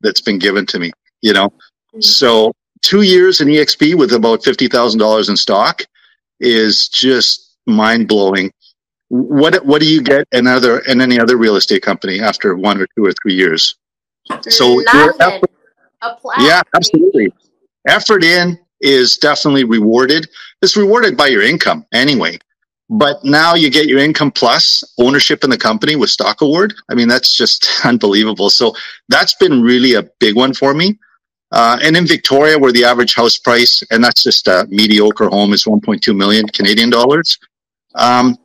that's 0.00 0.20
been 0.20 0.38
given 0.38 0.66
to 0.66 0.78
me. 0.78 0.90
You 1.22 1.32
know, 1.32 1.48
mm-hmm. 1.48 2.00
so 2.00 2.52
two 2.82 3.02
years 3.02 3.40
in 3.40 3.48
EXP 3.48 3.96
with 3.96 4.12
about 4.12 4.42
fifty 4.44 4.68
thousand 4.68 4.98
dollars 4.98 5.28
in 5.28 5.36
stock 5.36 5.84
is 6.40 6.88
just 6.88 7.56
mind 7.66 8.08
blowing. 8.08 8.52
What 9.08 9.64
what 9.64 9.80
do 9.80 9.86
you 9.86 10.02
get 10.02 10.26
in 10.32 10.46
other 10.46 10.80
in 10.80 11.00
any 11.00 11.20
other 11.20 11.36
real 11.36 11.56
estate 11.56 11.82
company 11.82 12.20
after 12.20 12.56
one 12.56 12.80
or 12.80 12.86
two 12.96 13.06
or 13.06 13.12
three 13.22 13.34
years? 13.34 13.76
So. 14.48 14.82
Apply. 16.02 16.34
Yeah, 16.38 16.60
absolutely. 16.74 17.32
Effort 17.88 18.22
in 18.24 18.58
is 18.80 19.16
definitely 19.16 19.64
rewarded. 19.64 20.28
It's 20.60 20.76
rewarded 20.76 21.16
by 21.16 21.28
your 21.28 21.42
income 21.42 21.86
anyway. 21.92 22.38
But 22.90 23.24
now 23.24 23.54
you 23.54 23.70
get 23.70 23.86
your 23.86 23.98
income 23.98 24.30
plus 24.30 24.84
ownership 24.98 25.42
in 25.42 25.50
the 25.50 25.56
company 25.56 25.96
with 25.96 26.10
stock 26.10 26.42
award. 26.42 26.74
I 26.90 26.94
mean, 26.94 27.08
that's 27.08 27.34
just 27.34 27.66
unbelievable. 27.84 28.50
So 28.50 28.74
that's 29.08 29.34
been 29.34 29.62
really 29.62 29.94
a 29.94 30.02
big 30.20 30.36
one 30.36 30.52
for 30.52 30.74
me. 30.74 30.98
Uh, 31.50 31.78
and 31.82 31.96
in 31.96 32.06
Victoria, 32.06 32.58
where 32.58 32.72
the 32.72 32.84
average 32.84 33.14
house 33.14 33.38
price, 33.38 33.82
and 33.90 34.02
that's 34.02 34.22
just 34.22 34.48
a 34.48 34.66
mediocre 34.70 35.28
home, 35.28 35.52
is 35.52 35.64
1.2 35.64 36.14
million 36.14 36.46
Canadian 36.48 36.90
dollars. 36.90 37.38
Um, 37.94 38.36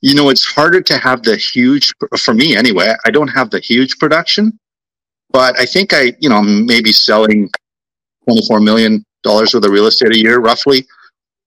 you 0.00 0.14
know, 0.14 0.28
it's 0.30 0.44
harder 0.44 0.80
to 0.80 0.98
have 0.98 1.22
the 1.22 1.36
huge, 1.36 1.92
for 2.18 2.34
me 2.34 2.56
anyway, 2.56 2.94
I 3.04 3.10
don't 3.10 3.28
have 3.28 3.50
the 3.50 3.60
huge 3.60 3.98
production, 3.98 4.58
but 5.34 5.58
I 5.58 5.66
think 5.66 5.92
I, 5.92 6.12
you 6.20 6.28
know, 6.28 6.40
maybe 6.40 6.92
selling 6.92 7.50
24 8.28 8.60
million 8.60 9.04
dollars 9.24 9.52
worth 9.52 9.64
of 9.64 9.72
real 9.72 9.88
estate 9.88 10.14
a 10.14 10.18
year, 10.18 10.38
roughly. 10.38 10.86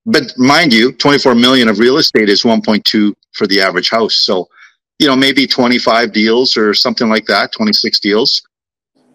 But 0.05 0.37
mind 0.37 0.73
you, 0.73 0.91
24 0.91 1.35
million 1.35 1.69
of 1.69 1.79
real 1.79 1.97
estate 1.97 2.27
is 2.27 2.43
1.2 2.43 3.13
for 3.31 3.47
the 3.47 3.61
average 3.61 3.89
house. 3.89 4.15
So, 4.15 4.49
you 4.99 5.07
know, 5.07 5.15
maybe 5.15 5.47
25 5.47 6.11
deals 6.11 6.57
or 6.57 6.73
something 6.73 7.07
like 7.07 7.25
that, 7.27 7.53
26 7.53 7.99
deals 8.01 8.41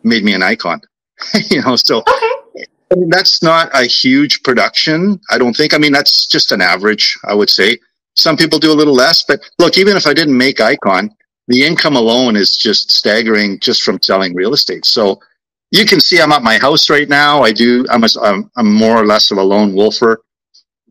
made 0.05 0.25
me 0.25 0.33
an 0.33 0.43
icon. 0.43 0.81
you 1.50 1.61
know, 1.61 1.76
so 1.76 1.99
Okay. 1.99 2.67
I 2.91 2.95
mean, 2.95 3.11
that's 3.11 3.43
not 3.43 3.71
a 3.75 3.85
huge 3.85 4.43
production. 4.43 5.21
I 5.31 5.38
don't 5.38 5.57
think. 5.57 5.75
I 5.75 5.79
mean, 5.79 5.93
that's 5.93 6.26
just 6.26 6.52
an 6.52 6.61
average, 6.61 7.17
I 7.25 7.35
would 7.35 7.49
say. 7.50 7.79
Some 8.17 8.37
people 8.37 8.59
do 8.59 8.71
a 8.71 8.75
little 8.75 8.95
less, 8.95 9.23
but 9.23 9.41
look, 9.59 9.79
even 9.79 9.97
if 9.97 10.07
I 10.07 10.12
didn't 10.12 10.37
make 10.37 10.61
icon, 10.61 11.11
the 11.49 11.64
income 11.64 11.96
alone 11.96 12.37
is 12.37 12.56
just 12.56 12.90
staggering 12.90 13.58
just 13.61 13.82
from 13.82 14.00
selling 14.02 14.34
real 14.34 14.54
estate. 14.54 14.84
So 14.84 15.20
you 15.70 15.84
can 15.84 16.00
see 16.00 16.20
I'm 16.20 16.32
at 16.32 16.42
my 16.42 16.58
house 16.58 16.90
right 16.90 17.08
now. 17.08 17.42
I 17.42 17.52
do, 17.52 17.84
I'm, 17.90 18.04
a, 18.04 18.08
I'm, 18.22 18.50
I'm 18.56 18.72
more 18.72 18.96
or 18.96 19.06
less 19.06 19.30
of 19.30 19.38
a 19.38 19.42
lone 19.42 19.75
wolfer. 19.75 20.22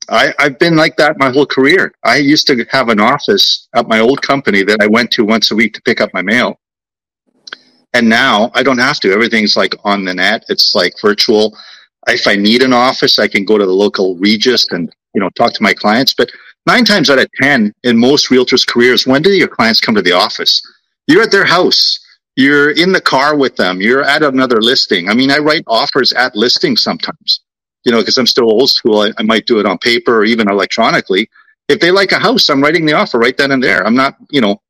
I, 0.09 0.33
I've 0.39 0.59
been 0.59 0.75
like 0.75 0.97
that 0.97 1.19
my 1.19 1.31
whole 1.31 1.45
career. 1.45 1.93
I 2.03 2.17
used 2.17 2.47
to 2.47 2.65
have 2.69 2.89
an 2.89 2.99
office 2.99 3.67
at 3.73 3.87
my 3.87 3.99
old 3.99 4.21
company 4.21 4.63
that 4.63 4.81
I 4.81 4.87
went 4.87 5.11
to 5.11 5.23
once 5.23 5.51
a 5.51 5.55
week 5.55 5.73
to 5.75 5.81
pick 5.83 6.01
up 6.01 6.13
my 6.13 6.21
mail. 6.21 6.59
And 7.93 8.09
now 8.09 8.51
I 8.53 8.63
don't 8.63 8.77
have 8.77 8.99
to. 9.01 9.11
Everything's 9.11 9.55
like 9.55 9.75
on 9.83 10.05
the 10.05 10.13
net. 10.13 10.45
It's 10.49 10.73
like 10.73 10.93
virtual. 11.01 11.57
If 12.07 12.27
I 12.27 12.35
need 12.35 12.63
an 12.63 12.73
office, 12.73 13.19
I 13.19 13.27
can 13.27 13.45
go 13.45 13.57
to 13.57 13.65
the 13.65 13.71
local 13.71 14.17
Regus 14.17 14.65
and, 14.71 14.93
you 15.13 15.21
know, 15.21 15.29
talk 15.35 15.53
to 15.53 15.63
my 15.63 15.73
clients. 15.73 16.13
But 16.13 16.31
nine 16.65 16.85
times 16.85 17.09
out 17.09 17.19
of 17.19 17.27
10 17.41 17.73
in 17.83 17.97
most 17.97 18.29
realtors 18.29 18.67
careers, 18.67 19.07
when 19.07 19.21
do 19.21 19.31
your 19.31 19.47
clients 19.47 19.79
come 19.79 19.95
to 19.95 20.01
the 20.01 20.11
office? 20.11 20.61
You're 21.07 21.23
at 21.23 21.31
their 21.31 21.45
house. 21.45 21.99
You're 22.35 22.71
in 22.71 22.91
the 22.91 23.01
car 23.01 23.35
with 23.35 23.55
them. 23.55 23.81
You're 23.81 24.03
at 24.03 24.23
another 24.23 24.61
listing. 24.61 25.09
I 25.09 25.13
mean, 25.13 25.31
I 25.31 25.37
write 25.37 25.63
offers 25.67 26.13
at 26.13 26.35
listings 26.35 26.81
sometimes 26.81 27.41
you 27.83 27.91
know, 27.91 27.99
because 27.99 28.17
I'm 28.17 28.27
still 28.27 28.49
old 28.49 28.69
school, 28.69 29.01
I, 29.01 29.11
I, 29.17 29.23
might 29.23 29.45
do 29.45 29.59
it 29.59 29.65
on 29.65 29.77
paper 29.79 30.19
or 30.19 30.25
even 30.25 30.49
electronically. 30.49 31.29
If 31.67 31.79
they 31.79 31.91
like 31.91 32.11
a 32.11 32.19
house, 32.19 32.49
I'm 32.49 32.61
writing 32.61 32.85
the 32.85 32.93
offer 32.93 33.17
right 33.17 33.35
then 33.35 33.51
and 33.51 33.63
there. 33.63 33.85
I'm 33.85 33.95
not, 33.95 34.17
you 34.29 34.41
know, 34.41 34.61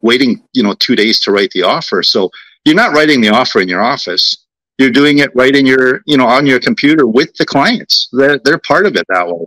waiting, 0.00 0.42
you 0.52 0.62
know, 0.62 0.74
two 0.74 0.96
days 0.96 1.18
to 1.20 1.32
write 1.32 1.50
the 1.52 1.62
offer. 1.62 2.02
So 2.02 2.30
you're 2.64 2.74
not 2.74 2.92
writing 2.92 3.20
the 3.20 3.30
offer 3.30 3.60
in 3.60 3.68
your 3.68 3.82
office. 3.82 4.36
You're 4.78 4.90
doing 4.90 5.18
it 5.18 5.34
right 5.34 5.54
in 5.54 5.66
your, 5.66 6.02
you 6.06 6.16
know, 6.16 6.26
on 6.26 6.46
your 6.46 6.58
computer 6.58 7.06
with 7.06 7.34
the 7.36 7.46
clients. 7.46 8.08
They're, 8.12 8.38
they're 8.44 8.58
part 8.58 8.86
of 8.86 8.96
it 8.96 9.06
that 9.08 9.28
way. 9.28 9.46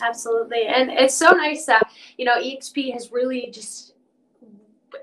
Absolutely. 0.00 0.66
And 0.66 0.90
it's 0.90 1.14
so 1.14 1.30
nice 1.30 1.64
that, 1.66 1.88
you 2.18 2.24
know, 2.24 2.36
EXP 2.36 2.92
has 2.92 3.12
really 3.12 3.50
just 3.50 3.94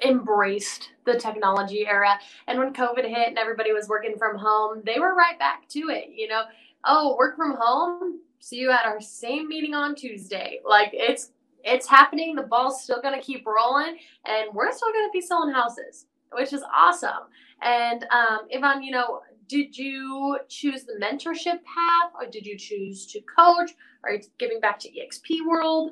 embraced 0.06 0.90
the 1.06 1.20
technology 1.20 1.86
era. 1.88 2.20
And 2.48 2.60
when 2.60 2.74
COVID 2.74 3.04
hit 3.08 3.28
and 3.30 3.38
everybody 3.38 3.74
was 3.74 3.88
working 3.88 4.18
from 4.18 4.38
home, 4.38 4.82
they 4.86 5.00
were 5.00 5.16
right 5.16 5.38
back 5.38 5.68
to 5.70 5.90
it. 5.90 6.10
You 6.14 6.28
know, 6.28 6.44
oh, 6.86 7.16
work 7.18 7.36
from 7.36 7.56
home. 7.60 8.20
See 8.40 8.58
you 8.58 8.72
at 8.72 8.86
our 8.86 9.00
same 9.00 9.48
meeting 9.48 9.74
on 9.74 9.96
Tuesday. 9.96 10.60
Like 10.66 10.90
it's 10.94 11.32
it's 11.64 11.88
happening. 11.88 12.36
The 12.36 12.44
ball's 12.44 12.84
still 12.84 13.02
gonna 13.02 13.22
keep 13.22 13.46
rolling, 13.46 13.98
and 14.26 14.54
we're 14.54 14.72
still 14.74 14.92
gonna 14.92 15.12
be 15.14 15.22
selling 15.22 15.54
houses, 15.54 16.08
which 16.34 16.52
is 16.52 16.64
awesome. 16.74 17.30
And 17.62 18.06
um, 18.12 18.40
Ivan, 18.54 18.84
you 18.84 18.92
know, 18.92 19.22
did 19.48 19.78
you 19.78 20.38
choose 20.50 20.84
the 20.84 20.94
mentorship 21.02 21.60
path, 21.64 22.12
or 22.20 22.28
did 22.30 22.46
you 22.46 22.58
choose 22.58 23.06
to 23.08 23.22
coach? 23.22 23.72
Are 24.04 24.14
you 24.14 24.22
giving 24.38 24.60
back 24.60 24.80
to 24.80 24.90
EXP 24.90 25.46
World? 25.48 25.92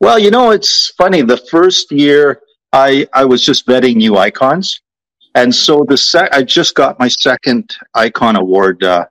Well, 0.00 0.18
you 0.18 0.30
know, 0.30 0.50
it's 0.50 0.90
funny. 0.90 1.22
The 1.22 1.36
first 1.36 1.92
year 1.92 2.40
I, 2.72 3.06
I 3.12 3.24
was 3.24 3.44
just 3.44 3.66
vetting 3.66 3.96
new 3.96 4.16
icons. 4.16 4.80
And 5.34 5.54
so 5.54 5.84
the 5.88 5.96
sec- 5.96 6.32
I 6.32 6.42
just 6.42 6.74
got 6.74 6.98
my 6.98 7.08
second 7.08 7.76
icon 7.94 8.36
award, 8.36 8.82
uh, 8.82 9.06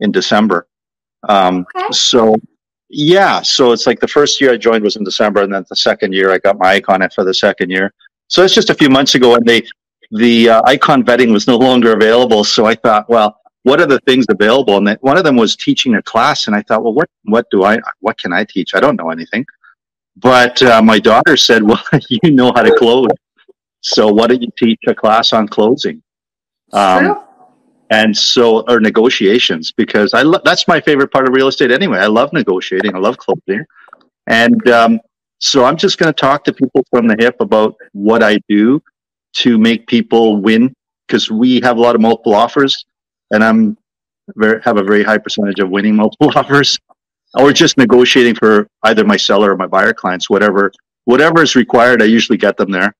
in 0.00 0.12
December. 0.12 0.66
Um, 1.28 1.66
okay. 1.76 1.86
so 1.90 2.36
yeah, 2.90 3.42
so 3.42 3.72
it's 3.72 3.86
like 3.86 4.00
the 4.00 4.08
first 4.08 4.40
year 4.40 4.52
I 4.52 4.56
joined 4.56 4.82
was 4.82 4.96
in 4.96 5.04
December 5.04 5.42
and 5.42 5.52
then 5.52 5.64
the 5.68 5.76
second 5.76 6.14
year 6.14 6.32
I 6.32 6.38
got 6.38 6.58
my 6.58 6.74
icon 6.74 7.06
for 7.14 7.24
the 7.24 7.34
second 7.34 7.70
year. 7.70 7.92
So 8.28 8.44
it's 8.44 8.54
just 8.54 8.70
a 8.70 8.74
few 8.74 8.88
months 8.88 9.14
ago 9.14 9.34
and 9.34 9.44
they, 9.46 9.62
the 10.10 10.48
uh, 10.48 10.62
icon 10.64 11.04
vetting 11.04 11.32
was 11.32 11.46
no 11.46 11.56
longer 11.56 11.92
available. 11.92 12.44
So 12.44 12.66
I 12.66 12.74
thought, 12.74 13.08
well, 13.08 13.40
what 13.62 13.80
are 13.80 13.86
the 13.86 14.00
things 14.00 14.26
available? 14.30 14.76
And 14.78 14.96
one 15.00 15.18
of 15.18 15.24
them 15.24 15.36
was 15.36 15.56
teaching 15.56 15.94
a 15.96 16.02
class. 16.02 16.46
And 16.46 16.56
I 16.56 16.62
thought, 16.62 16.82
well, 16.82 16.94
what, 16.94 17.08
what 17.24 17.46
do 17.50 17.64
I, 17.64 17.78
what 18.00 18.16
can 18.18 18.32
I 18.32 18.44
teach? 18.44 18.74
I 18.74 18.80
don't 18.80 18.96
know 18.96 19.10
anything. 19.10 19.44
But 20.20 20.60
uh, 20.62 20.82
my 20.82 20.98
daughter 20.98 21.36
said, 21.36 21.62
"Well, 21.68 21.82
you 22.08 22.30
know 22.30 22.52
how 22.54 22.62
to 22.62 22.74
close, 22.76 23.08
so 23.80 24.08
why 24.08 24.26
don't 24.26 24.42
you 24.42 24.48
teach 24.58 24.80
a 24.86 24.94
class 24.94 25.32
on 25.32 25.48
closing?" 25.48 26.02
Um, 26.72 27.24
and 27.90 28.16
so, 28.16 28.60
or 28.68 28.80
negotiations, 28.80 29.72
because 29.72 30.14
I 30.14 30.22
lo- 30.22 30.40
that's 30.44 30.68
my 30.68 30.80
favorite 30.80 31.12
part 31.12 31.28
of 31.28 31.34
real 31.34 31.48
estate 31.48 31.70
anyway. 31.70 31.98
I 31.98 32.06
love 32.06 32.32
negotiating. 32.32 32.94
I 32.94 32.98
love 32.98 33.16
closing, 33.16 33.64
and 34.26 34.68
um, 34.68 35.00
so 35.38 35.64
I'm 35.64 35.76
just 35.76 35.98
going 35.98 36.12
to 36.12 36.20
talk 36.20 36.44
to 36.44 36.52
people 36.52 36.84
from 36.90 37.06
the 37.06 37.16
hip 37.18 37.36
about 37.40 37.76
what 37.92 38.22
I 38.22 38.38
do 38.48 38.82
to 39.34 39.58
make 39.58 39.86
people 39.86 40.40
win, 40.40 40.72
because 41.06 41.30
we 41.30 41.60
have 41.60 41.76
a 41.76 41.80
lot 41.80 41.94
of 41.94 42.00
multiple 42.00 42.34
offers, 42.34 42.84
and 43.30 43.42
I'm 43.42 43.76
very, 44.36 44.60
have 44.62 44.78
a 44.78 44.82
very 44.82 45.02
high 45.02 45.18
percentage 45.18 45.58
of 45.60 45.70
winning 45.70 45.96
multiple 46.04 46.32
offers 46.34 46.78
or 47.34 47.52
just 47.52 47.76
negotiating 47.76 48.34
for 48.34 48.66
either 48.84 49.04
my 49.04 49.16
seller 49.16 49.52
or 49.52 49.56
my 49.56 49.66
buyer 49.66 49.92
clients, 49.92 50.30
whatever 50.30 50.72
whatever 51.04 51.42
is 51.42 51.54
required. 51.54 52.02
I 52.02 52.06
usually 52.06 52.38
get 52.38 52.56
them 52.56 52.70
there, 52.70 52.94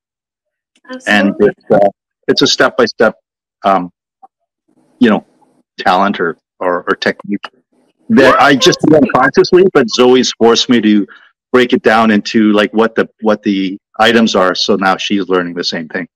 Absolutely. 0.91 1.12
and 1.12 1.35
it's, 1.41 1.71
uh, 1.71 1.88
it's 2.29 2.43
a 2.43 2.47
step 2.47 2.77
by 2.77 2.85
step, 2.87 3.14
you 3.64 5.11
know, 5.11 5.25
talent 5.79 6.21
or, 6.21 6.37
or, 6.61 6.85
or 6.88 6.97
technique 6.97 7.41
that 8.11 8.41
I 8.41 8.57
just 8.57 8.81
do 8.87 8.97
unconsciously, 8.97 9.64
but 9.73 9.88
Zoe's 9.91 10.33
forced 10.33 10.69
me 10.69 10.81
to 10.81 11.07
break 11.53 11.73
it 11.73 11.83
down 11.83 12.11
into 12.11 12.53
like 12.53 12.73
what 12.73 12.95
the 12.95 13.09
what 13.21 13.43
the 13.43 13.79
items 13.99 14.35
are. 14.35 14.55
So 14.55 14.77
now 14.77 14.97
she's 14.97 15.29
learning 15.29 15.55
the 15.55 15.64
same 15.64 15.88
thing. 15.88 16.09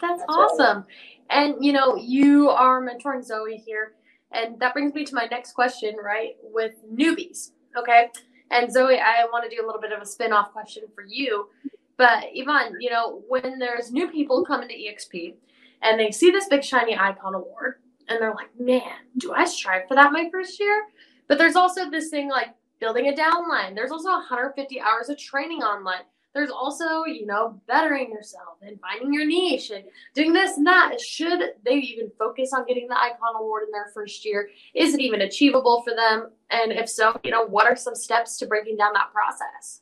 That's 0.00 0.22
awesome. 0.28 0.84
And 1.30 1.64
you 1.64 1.72
know, 1.72 1.96
you 1.96 2.50
are 2.50 2.80
mentoring 2.80 3.24
Zoe 3.24 3.56
here. 3.56 3.92
And 4.32 4.58
that 4.60 4.74
brings 4.74 4.92
me 4.92 5.04
to 5.04 5.14
my 5.14 5.28
next 5.30 5.52
question, 5.52 5.94
right? 6.02 6.36
With 6.42 6.72
newbies, 6.92 7.52
okay? 7.78 8.10
And 8.50 8.72
Zoe, 8.72 8.98
I 8.98 9.24
want 9.32 9.48
to 9.48 9.54
do 9.54 9.64
a 9.64 9.66
little 9.66 9.80
bit 9.80 9.92
of 9.92 10.02
a 10.02 10.06
spin 10.06 10.32
off 10.32 10.52
question 10.52 10.84
for 10.94 11.04
you. 11.06 11.48
But 11.96 12.24
Ivan, 12.36 12.76
you 12.80 12.90
know, 12.90 13.22
when 13.28 13.58
there's 13.58 13.90
new 13.90 14.08
people 14.08 14.44
coming 14.44 14.68
to 14.68 14.74
EXP 14.74 15.34
and 15.82 15.98
they 15.98 16.10
see 16.10 16.30
this 16.30 16.48
big 16.48 16.62
shiny 16.62 16.96
icon 16.96 17.34
award 17.34 17.76
and 18.08 18.20
they're 18.20 18.34
like, 18.34 18.50
man, 18.58 18.82
do 19.16 19.32
I 19.32 19.44
strive 19.44 19.88
for 19.88 19.94
that 19.94 20.12
my 20.12 20.28
first 20.30 20.60
year? 20.60 20.84
But 21.28 21.38
there's 21.38 21.56
also 21.56 21.90
this 21.90 22.10
thing 22.10 22.28
like 22.28 22.48
building 22.80 23.08
a 23.08 23.12
downline. 23.12 23.74
There's 23.74 23.90
also 23.90 24.10
150 24.10 24.80
hours 24.80 25.08
of 25.08 25.18
training 25.18 25.62
online. 25.62 26.04
There's 26.36 26.50
also, 26.50 27.06
you 27.06 27.24
know, 27.24 27.58
bettering 27.66 28.10
yourself 28.10 28.58
and 28.60 28.78
finding 28.78 29.10
your 29.10 29.24
niche 29.24 29.70
and 29.70 29.84
doing 30.14 30.34
this 30.34 30.58
and 30.58 30.66
that. 30.66 31.00
Should 31.00 31.40
they 31.64 31.76
even 31.76 32.10
focus 32.18 32.50
on 32.52 32.66
getting 32.66 32.88
the 32.88 32.94
Icon 32.94 33.36
Award 33.40 33.62
in 33.62 33.72
their 33.72 33.90
first 33.94 34.22
year? 34.22 34.50
Is 34.74 34.92
it 34.92 35.00
even 35.00 35.22
achievable 35.22 35.82
for 35.82 35.94
them? 35.94 36.32
And 36.50 36.72
if 36.72 36.90
so, 36.90 37.18
you 37.24 37.30
know, 37.30 37.46
what 37.46 37.64
are 37.64 37.74
some 37.74 37.94
steps 37.94 38.36
to 38.36 38.46
breaking 38.46 38.76
down 38.76 38.92
that 38.92 39.14
process? 39.14 39.80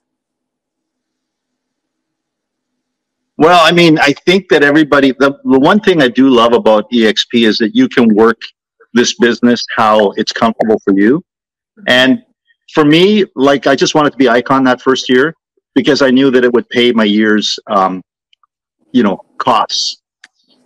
Well, 3.37 3.67
I 3.67 3.73
mean, 3.73 3.99
I 3.99 4.13
think 4.25 4.49
that 4.51 4.63
everybody, 4.63 5.11
the, 5.11 5.37
the 5.43 5.59
one 5.59 5.81
thing 5.81 6.03
I 6.03 6.07
do 6.07 6.29
love 6.29 6.53
about 6.53 6.89
EXP 6.93 7.49
is 7.49 7.59
that 7.59 7.75
you 7.75 7.89
can 7.89 8.15
work 8.15 8.41
this 8.93 9.19
business 9.19 9.67
how 9.75 10.13
it's 10.13 10.31
comfortable 10.31 10.79
for 10.85 10.97
you. 10.97 11.19
Mm-hmm. 11.19 11.83
And 11.89 12.23
for 12.73 12.85
me, 12.85 13.25
like 13.35 13.67
I 13.67 13.75
just 13.75 13.97
wanted 13.97 14.11
to 14.11 14.17
be 14.17 14.29
icon 14.29 14.63
that 14.65 14.81
first 14.81 15.09
year 15.09 15.35
because 15.75 16.03
I 16.03 16.11
knew 16.11 16.31
that 16.31 16.45
it 16.45 16.53
would 16.53 16.69
pay 16.69 16.93
my 16.93 17.05
year's, 17.05 17.59
um, 17.67 18.03
you 18.93 19.03
know, 19.03 19.21
costs. 19.39 20.01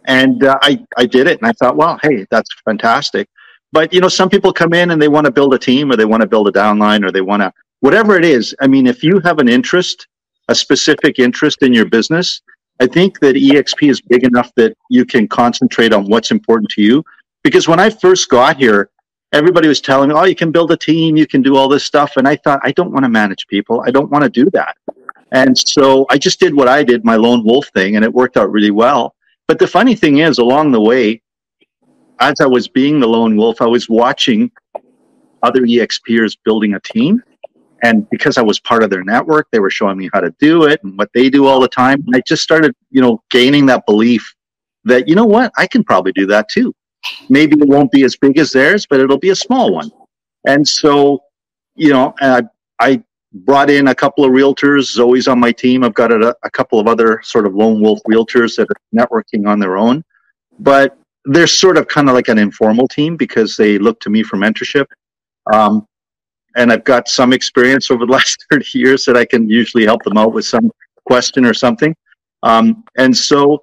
And 0.07 0.45
uh, 0.45 0.59
I, 0.63 0.85
I 0.97 1.07
did 1.07 1.27
it 1.27 1.39
and 1.39 1.49
I 1.49 1.53
thought, 1.53 1.77
well, 1.77 1.99
hey, 2.03 2.27
that's 2.31 2.49
fantastic. 2.65 3.29
But, 3.73 3.93
you 3.93 4.01
know, 4.01 4.09
some 4.09 4.31
people 4.31 4.53
come 4.53 4.73
in 4.73 4.91
and 4.91 5.01
they 5.01 5.09
want 5.09 5.27
to 5.27 5.31
build 5.31 5.53
a 5.53 5.59
team 5.59 5.91
or 5.91 5.97
they 5.97 6.07
want 6.07 6.23
to 6.23 6.29
build 6.29 6.49
a 6.49 6.53
downline 6.53 7.05
or 7.05 7.13
they 7.13 7.21
want 7.21 7.43
to, 7.43 7.53
whatever 7.81 8.17
it 8.17 8.25
is. 8.25 8.55
I 8.61 8.67
mean, 8.67 8.87
if 8.87 9.03
you 9.03 9.21
have 9.21 9.39
an 9.39 9.49
interest, 9.49 10.07
a 10.49 10.55
specific 10.55 11.19
interest 11.19 11.63
in 11.63 11.75
your 11.75 11.85
business, 11.85 12.41
I 12.81 12.87
think 12.87 13.21
that 13.21 13.35
EXP 13.35 13.91
is 13.91 14.01
big 14.01 14.25
enough 14.25 14.51
that 14.55 14.77
you 14.89 15.05
can 15.05 15.29
concentrate 15.29 15.93
on 15.93 16.07
what's 16.07 16.31
important 16.31 16.71
to 16.71 16.83
you. 16.83 17.05
Because 17.43 17.69
when 17.69 17.81
I 17.81 17.91
first 17.91 18.29
got 18.31 18.57
here, 18.57 18.91
everybody 19.33 19.69
was 19.69 19.81
telling 19.81 20.09
me, 20.09 20.15
oh, 20.15 20.25
you 20.25 20.35
can 20.35 20.51
build 20.51 20.71
a 20.73 20.77
team, 20.77 21.17
you 21.17 21.27
can 21.27 21.43
do 21.43 21.57
all 21.57 21.69
this 21.69 21.85
stuff. 21.85 22.17
And 22.17 22.27
I 22.27 22.37
thought, 22.37 22.61
I 22.63 22.73
don't 22.73 22.93
want 22.93 23.05
to 23.05 23.09
manage 23.09 23.47
people. 23.49 23.83
I 23.87 23.91
don't 23.91 24.11
want 24.11 24.25
to 24.25 24.31
do 24.31 24.49
that. 24.51 24.77
And 25.33 25.57
so 25.59 26.07
I 26.11 26.19
just 26.19 26.41
did 26.41 26.55
what 26.55 26.69
I 26.69 26.83
did, 26.83 27.05
my 27.05 27.17
lone 27.17 27.45
wolf 27.45 27.69
thing, 27.75 27.97
and 27.97 28.05
it 28.05 28.13
worked 28.13 28.37
out 28.37 28.51
really 28.51 28.71
well. 28.71 29.15
But 29.47 29.59
the 29.59 29.67
funny 29.67 29.95
thing 29.95 30.19
is, 30.19 30.39
along 30.39 30.73
the 30.73 30.81
way, 30.81 31.23
as 32.21 32.41
I 32.41 32.47
was 32.47 32.69
being 32.69 33.01
the 33.01 33.07
lone 33.07 33.37
wolf, 33.37 33.63
I 33.63 33.67
was 33.67 33.89
watching 33.89 34.51
other 35.43 35.63
EXPers 35.63 36.37
building 36.45 36.75
a 36.75 36.81
team. 36.81 37.23
And 37.83 38.09
because 38.11 38.39
I 38.39 38.43
was 38.43 38.59
part 38.59 38.83
of 38.83 38.91
their 38.91 39.05
network, 39.05 39.47
they 39.53 39.61
were 39.61 39.71
showing 39.71 39.99
me 39.99 40.11
how 40.13 40.21
to 40.21 40.35
do 40.41 40.65
it 40.65 40.83
and 40.83 40.99
what 40.99 41.11
they 41.15 41.31
do 41.31 41.47
all 41.47 41.61
the 41.61 41.69
time. 41.69 42.03
And 42.07 42.17
I 42.17 42.23
just 42.27 42.43
started, 42.43 42.75
you 42.91 43.01
know, 43.01 43.23
gaining 43.31 43.67
that 43.67 43.87
belief 43.87 44.35
that, 44.85 45.07
you 45.07 45.15
know 45.15 45.25
what, 45.25 45.53
I 45.57 45.67
can 45.67 45.85
probably 45.85 46.13
do 46.13 46.27
that 46.27 46.49
too. 46.49 46.75
Maybe 47.29 47.57
it 47.57 47.69
won't 47.69 47.93
be 47.93 48.03
as 48.03 48.17
big 48.17 48.37
as 48.39 48.51
theirs, 48.51 48.87
but 48.89 48.99
it'll 48.99 49.19
be 49.19 49.31
a 49.31 49.37
small 49.37 49.73
one. 49.73 49.91
And 50.45 50.67
so, 50.67 51.21
you 51.77 51.93
know, 51.93 52.15
I, 52.21 52.43
I 52.81 53.03
brought 53.33 53.71
in 53.71 53.89
a 53.89 53.95
couple 53.95 54.25
of 54.25 54.31
realtors. 54.31 54.93
Zoe's 54.93 55.29
on 55.29 55.39
my 55.39 55.53
team. 55.53 55.85
I've 55.85 55.95
got 55.95 56.13
a, 56.13 56.37
a 56.43 56.51
couple 56.51 56.81
of 56.81 56.87
other 56.87 57.21
sort 57.23 57.47
of 57.47 57.55
lone 57.55 57.81
wolf 57.81 58.01
realtors 58.09 58.57
that 58.57 58.69
are 58.71 59.07
networking 59.07 59.47
on 59.47 59.59
their 59.59 59.77
own. 59.77 60.05
But 60.59 60.99
they're 61.25 61.47
sort 61.47 61.77
of 61.77 61.89
kind 61.89 62.09
of 62.09 62.15
like 62.15 62.29
an 62.29 62.39
informal 62.39 62.89
team 62.89 63.17
because 63.17 63.57
they 63.57 63.79
look 63.79 64.01
to 64.01 64.11
me 64.11 64.23
for 64.23 64.37
mentorship. 64.37 64.87
Um, 65.53 65.87
and 66.57 66.73
I've 66.73 66.85
got 66.85 67.09
some 67.09 67.33
experience 67.33 67.91
over 67.91 68.07
the 68.07 68.13
last 68.19 68.47
30 68.51 68.79
years 68.79 69.05
that 69.05 69.17
I 69.17 69.25
can 69.25 69.49
usually 69.49 69.85
help 69.85 70.03
them 70.05 70.17
out 70.17 70.33
with 70.33 70.47
some 70.47 70.71
question 71.07 71.45
or 71.45 71.55
something. 71.55 71.95
Um, 72.43 72.85
and 72.97 73.17
so 73.17 73.63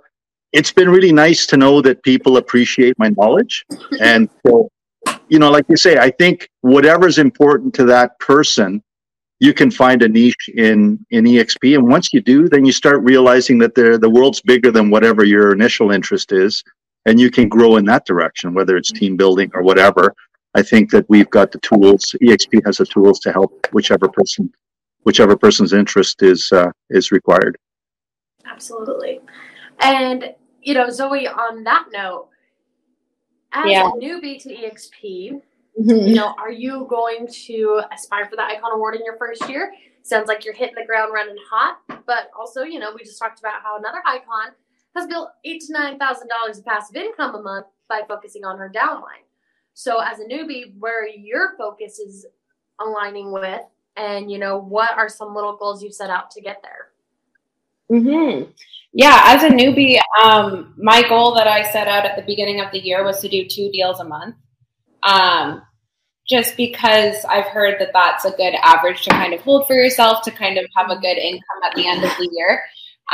it's 0.54 0.71
been 0.71 0.89
really 0.89 1.12
nice 1.12 1.45
to 1.47 1.58
know 1.58 1.82
that 1.82 2.04
people 2.04 2.38
appreciate 2.38 2.97
my 2.97 3.10
knowledge. 3.10 3.65
And 3.99 4.30
so 4.45 4.69
you 5.30 5.39
know, 5.39 5.51
like 5.51 5.65
you 5.69 5.78
say, 5.78 5.97
I 5.97 6.12
think 6.12 6.49
whatever's 6.62 7.17
important 7.17 7.73
to 7.75 7.86
that 7.86 8.17
person, 8.19 8.84
you 9.39 9.54
can 9.54 9.69
find 9.69 10.02
a 10.02 10.08
niche 10.08 10.50
in 10.56 11.06
in 11.12 11.26
EXP. 11.26 11.76
And 11.76 11.88
once 11.88 12.13
you 12.13 12.21
do, 12.21 12.48
then 12.48 12.65
you 12.65 12.71
start 12.71 13.04
realizing 13.04 13.58
that 13.60 13.76
the 13.76 13.98
the 13.98 14.10
world's 14.10 14.41
bigger 14.41 14.71
than 14.71 14.89
whatever 14.89 15.24
your 15.24 15.52
initial 15.52 15.91
interest 15.91 16.32
is, 16.32 16.63
and 17.06 17.19
you 17.19 17.30
can 17.30 17.50
grow 17.50 17.76
in 17.78 17.86
that 17.86 18.06
direction, 18.06 18.54
whether 18.54 18.78
it's 18.78 18.91
team 18.91 19.17
building 19.17 19.52
or 19.54 19.62
whatever. 19.62 20.13
I 20.56 20.62
think 20.62 20.89
that 20.91 21.06
we've 21.10 21.30
got 21.30 21.52
the 21.52 21.60
tools. 21.60 22.15
EXP 22.21 22.65
has 22.65 22.78
the 22.78 22.86
tools 22.86 23.19
to 23.19 23.32
help 23.34 23.67
whichever 23.74 24.08
person, 24.08 24.52
whichever 25.04 25.36
person's 25.36 25.74
interest 25.74 26.24
is 26.24 26.50
uh, 26.52 26.71
is 26.89 27.12
required. 27.12 27.58
Absolutely, 28.45 29.19
and 29.82 30.34
you 30.62 30.74
know, 30.74 30.89
Zoe. 30.89 31.28
On 31.28 31.63
that 31.65 31.88
note, 31.91 32.30
as 33.52 33.69
yeah. 33.69 33.88
a 33.88 33.91
newbie 33.91 34.41
to 34.43 34.50
EXP, 34.50 35.41
mm-hmm. 35.80 36.08
you 36.08 36.16
know, 36.16 36.36
are 36.38 36.52
you 36.52 36.86
going 36.90 37.28
to 37.46 37.82
aspire 37.92 38.26
for 38.26 38.36
the 38.36 38.44
Icon 38.44 38.72
Award 38.74 38.96
in 38.96 39.06
your 39.06 39.18
first 39.18 39.48
year? 39.50 39.74
Sounds 40.04 40.28
like 40.28 40.46
you're 40.46 40.54
hitting 40.54 40.76
the 40.76 40.86
ground 40.86 41.14
running 41.14 41.36
hot, 41.50 41.80
but 42.06 42.30
also, 42.38 42.62
you 42.64 42.80
know, 42.80 42.92
we 42.94 43.04
just 43.04 43.18
talked 43.18 43.40
about 43.40 43.64
how 43.64 43.78
another 43.78 44.04
icon 44.06 44.52
has 44.96 45.08
built 45.08 45.30
eight 45.44 45.62
to 45.62 45.74
nine 45.74 45.98
thousand 45.98 46.28
dollars 46.28 46.60
of 46.60 46.66
passive 46.66 46.96
income 46.96 47.36
a 47.36 47.42
month 47.42 47.66
by 47.90 48.02
focusing 48.08 48.46
on 48.46 48.58
her 48.58 48.72
downline. 48.74 49.26
So, 49.74 50.00
as 50.00 50.20
a 50.20 50.24
newbie, 50.24 50.78
where 50.80 51.08
your 51.08 51.56
focus 51.58 52.00
is 52.00 52.26
aligning 52.80 53.32
with, 53.32 53.62
and 53.98 54.32
you 54.32 54.38
know, 54.38 54.60
what 54.60 54.96
are 54.98 55.10
some 55.10 55.34
little 55.34 55.58
goals 55.58 55.84
you 55.84 55.92
set 55.92 56.10
out 56.10 56.30
to 56.32 56.42
get 56.42 56.62
there? 56.62 56.92
Hmm. 57.90 58.52
Yeah, 58.94 59.22
as 59.26 59.44
a 59.44 59.50
newbie, 59.50 60.00
um, 60.24 60.74
my 60.78 61.08
goal 61.08 61.34
that 61.36 61.48
I 61.48 61.64
set 61.64 61.88
out 61.88 62.06
at 62.06 62.16
the 62.16 62.24
beginning 62.24 62.62
of 62.62 62.72
the 62.72 62.80
year 62.80 63.04
was 63.04 63.20
to 63.22 63.28
do 63.28 63.46
two 63.48 63.70
deals 63.72 64.00
a 64.00 64.06
month. 64.06 64.36
Um, 65.06 65.62
just 66.28 66.58
because 66.58 67.24
I've 67.26 67.46
heard 67.46 67.80
that 67.80 67.91
that's 67.94 68.26
a 68.26 68.32
good 68.32 68.56
average 68.62 69.04
to 69.04 69.12
kind 69.12 69.34
of 69.34 69.41
hold 69.41 69.68
for 69.68 69.76
yourself 69.76 70.24
to 70.24 70.32
kind 70.32 70.58
of 70.58 70.65
have 70.76 70.89
a 70.89 71.00
good 71.00 71.18
income 71.18 71.62
at 71.63 71.76
the 71.76 71.88
end 71.88 72.04
of 72.04 72.10
the 72.18 72.30
year. 72.32 72.63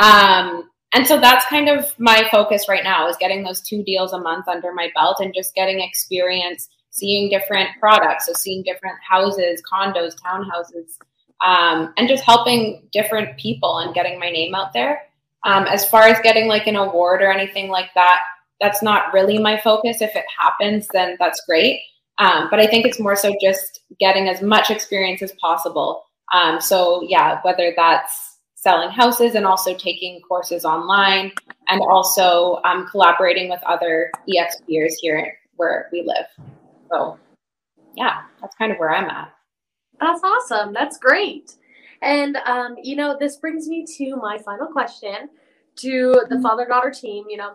Um, 0.00 0.70
and 0.94 1.06
so 1.06 1.20
that's 1.20 1.44
kind 1.46 1.68
of 1.68 1.94
my 1.98 2.26
focus 2.30 2.68
right 2.68 2.84
now 2.84 3.08
is 3.08 3.16
getting 3.18 3.44
those 3.44 3.60
two 3.60 3.82
deals 3.84 4.12
a 4.12 4.18
month 4.18 4.48
under 4.48 4.72
my 4.72 4.90
belt 4.94 5.18
and 5.20 5.34
just 5.34 5.54
getting 5.54 5.80
experience 5.80 6.68
seeing 6.90 7.30
different 7.30 7.70
products. 7.80 8.26
So 8.26 8.32
seeing 8.34 8.62
different 8.62 8.96
houses, 9.08 9.62
condos, 9.70 10.14
townhouses, 10.24 10.98
um, 11.44 11.92
and 11.96 12.08
just 12.08 12.24
helping 12.24 12.86
different 12.92 13.38
people 13.38 13.78
and 13.78 13.94
getting 13.94 14.18
my 14.18 14.30
name 14.30 14.54
out 14.54 14.72
there. 14.72 15.02
Um, 15.44 15.64
as 15.64 15.88
far 15.88 16.02
as 16.02 16.20
getting 16.20 16.46
like 16.46 16.66
an 16.66 16.76
award 16.76 17.22
or 17.22 17.32
anything 17.32 17.68
like 17.68 17.90
that, 17.94 18.20
that's 18.62 18.82
not 18.82 19.12
really 19.12 19.38
my 19.38 19.58
focus. 19.60 20.00
If 20.00 20.16
it 20.16 20.24
happens, 20.38 20.88
then 20.94 21.16
that's 21.18 21.44
great. 21.46 21.80
Um, 22.18 22.48
but 22.50 22.60
I 22.60 22.66
think 22.66 22.86
it's 22.86 23.00
more 23.00 23.16
so 23.16 23.34
just 23.42 23.80
getting 23.98 24.28
as 24.28 24.40
much 24.40 24.70
experience 24.70 25.20
as 25.20 25.32
possible. 25.40 26.04
Um, 26.32 26.60
so 26.60 27.02
yeah, 27.06 27.40
whether 27.42 27.74
that's 27.76 28.38
selling 28.54 28.90
houses 28.90 29.34
and 29.34 29.44
also 29.44 29.74
taking 29.74 30.20
courses 30.20 30.64
online, 30.64 31.32
and 31.68 31.80
also 31.80 32.60
um, 32.64 32.86
collaborating 32.86 33.50
with 33.50 33.60
other 33.66 34.10
EXPers 34.28 34.92
here 35.00 35.34
where 35.56 35.88
we 35.92 36.02
live. 36.06 36.26
So 36.90 37.18
yeah, 37.96 38.22
that's 38.40 38.54
kind 38.56 38.72
of 38.72 38.78
where 38.78 38.94
I'm 38.94 39.10
at. 39.10 39.32
That's 40.00 40.22
awesome. 40.22 40.72
That's 40.72 40.98
great. 40.98 41.56
And, 42.02 42.36
um, 42.46 42.76
you 42.82 42.96
know, 42.96 43.16
this 43.18 43.36
brings 43.36 43.68
me 43.68 43.86
to 43.98 44.16
my 44.16 44.38
final 44.38 44.66
question 44.66 45.28
to 45.76 46.12
the 46.28 46.34
mm-hmm. 46.34 46.42
father 46.42 46.66
daughter 46.66 46.90
team, 46.90 47.24
you 47.28 47.36
know, 47.36 47.54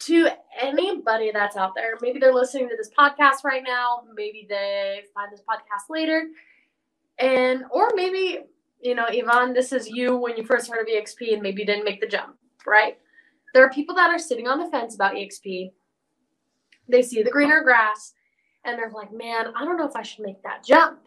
to 0.00 0.28
anybody 0.60 1.30
that's 1.32 1.56
out 1.56 1.74
there. 1.74 1.94
Maybe 2.00 2.18
they're 2.18 2.32
listening 2.32 2.68
to 2.68 2.76
this 2.76 2.90
podcast 2.96 3.44
right 3.44 3.62
now. 3.66 4.04
Maybe 4.14 4.46
they 4.48 5.02
find 5.14 5.32
this 5.32 5.40
podcast 5.40 5.90
later. 5.90 6.28
And, 7.18 7.64
or 7.70 7.90
maybe, 7.94 8.40
you 8.80 8.94
know, 8.94 9.06
Ivan, 9.06 9.52
this 9.52 9.72
is 9.72 9.88
you 9.88 10.16
when 10.16 10.36
you 10.36 10.44
first 10.44 10.70
heard 10.70 10.80
of 10.80 10.86
EXP 10.86 11.32
and 11.32 11.42
maybe 11.42 11.62
you 11.62 11.66
didn't 11.66 11.84
make 11.84 12.00
the 12.00 12.06
jump, 12.06 12.36
right? 12.66 12.96
There 13.54 13.64
are 13.64 13.70
people 13.70 13.94
that 13.96 14.10
are 14.10 14.18
sitting 14.18 14.46
on 14.46 14.58
the 14.58 14.70
fence 14.70 14.94
about 14.94 15.14
EXP. 15.14 15.72
They 16.88 17.02
see 17.02 17.22
the 17.22 17.30
greener 17.30 17.62
grass 17.62 18.14
and 18.64 18.78
they're 18.78 18.90
like, 18.90 19.12
man, 19.12 19.46
I 19.56 19.64
don't 19.64 19.76
know 19.76 19.88
if 19.88 19.96
I 19.96 20.02
should 20.02 20.24
make 20.24 20.42
that 20.42 20.64
jump 20.64 21.00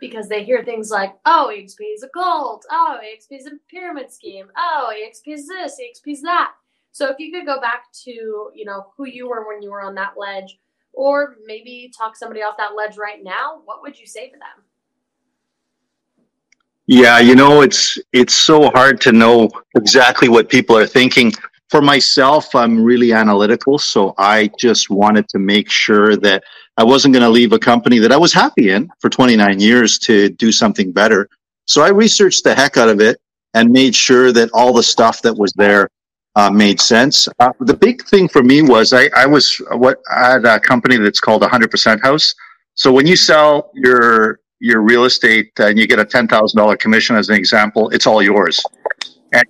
because 0.00 0.28
they 0.28 0.44
hear 0.44 0.64
things 0.64 0.90
like, 0.90 1.14
oh, 1.26 1.52
EXP 1.54 1.94
is 1.94 2.02
a 2.02 2.08
cult, 2.08 2.64
oh, 2.70 2.98
EXP 3.02 3.38
is 3.38 3.46
a 3.46 3.50
pyramid 3.68 4.12
scheme, 4.12 4.46
oh, 4.56 4.92
EXP 4.94 5.34
is 5.34 5.48
this, 5.48 5.80
EXP 5.80 6.12
is 6.12 6.22
that. 6.22 6.52
So 6.92 7.08
if 7.08 7.16
you 7.18 7.32
could 7.32 7.46
go 7.46 7.60
back 7.60 7.84
to, 8.04 8.10
you 8.54 8.64
know, 8.64 8.86
who 8.96 9.06
you 9.06 9.28
were 9.28 9.46
when 9.46 9.62
you 9.62 9.70
were 9.70 9.82
on 9.82 9.94
that 9.96 10.14
ledge, 10.16 10.58
or 10.92 11.36
maybe 11.46 11.92
talk 11.96 12.16
somebody 12.16 12.42
off 12.42 12.56
that 12.58 12.74
ledge 12.74 12.96
right 12.96 13.22
now, 13.22 13.60
what 13.64 13.82
would 13.82 13.98
you 13.98 14.06
say 14.06 14.28
to 14.28 14.32
them? 14.32 14.64
Yeah, 16.86 17.18
you 17.18 17.36
know, 17.36 17.60
it's 17.60 17.98
it's 18.14 18.34
so 18.34 18.70
hard 18.70 19.00
to 19.02 19.12
know 19.12 19.50
exactly 19.76 20.28
what 20.28 20.48
people 20.48 20.76
are 20.76 20.86
thinking. 20.86 21.32
For 21.68 21.82
myself, 21.82 22.54
I'm 22.54 22.82
really 22.82 23.12
analytical, 23.12 23.78
so 23.78 24.14
I 24.16 24.50
just 24.58 24.88
wanted 24.88 25.28
to 25.28 25.38
make 25.38 25.70
sure 25.70 26.16
that 26.16 26.42
I 26.78 26.84
wasn't 26.84 27.12
going 27.12 27.24
to 27.24 27.28
leave 27.28 27.52
a 27.52 27.58
company 27.58 27.98
that 27.98 28.10
I 28.10 28.16
was 28.16 28.32
happy 28.32 28.70
in 28.70 28.88
for 29.00 29.10
29 29.10 29.60
years 29.60 29.98
to 30.00 30.30
do 30.30 30.50
something 30.50 30.90
better. 30.90 31.28
So 31.66 31.82
I 31.82 31.90
researched 31.90 32.44
the 32.44 32.54
heck 32.54 32.78
out 32.78 32.88
of 32.88 33.02
it 33.02 33.20
and 33.52 33.70
made 33.70 33.94
sure 33.94 34.32
that 34.32 34.48
all 34.54 34.72
the 34.72 34.82
stuff 34.82 35.20
that 35.22 35.36
was 35.36 35.52
there 35.56 35.90
uh, 36.38 36.50
made 36.52 36.80
sense. 36.80 37.28
Uh, 37.40 37.52
the 37.58 37.74
big 37.74 38.04
thing 38.04 38.28
for 38.28 38.44
me 38.44 38.62
was 38.62 38.92
I, 38.92 39.10
I 39.16 39.26
was 39.26 39.60
what 39.72 39.98
I 40.08 40.30
had 40.30 40.44
a 40.44 40.60
company 40.60 40.96
that's 40.96 41.18
called 41.18 41.42
100% 41.42 42.00
House. 42.00 42.32
So 42.74 42.92
when 42.92 43.06
you 43.08 43.16
sell 43.16 43.72
your 43.74 44.38
your 44.60 44.80
real 44.82 45.04
estate 45.04 45.50
and 45.58 45.76
you 45.78 45.86
get 45.88 45.98
a 45.98 46.04
ten 46.04 46.28
thousand 46.28 46.56
dollar 46.58 46.76
commission 46.76 47.16
as 47.16 47.28
an 47.28 47.34
example, 47.34 47.88
it's 47.90 48.06
all 48.06 48.22
yours. 48.22 48.60
And 49.32 49.44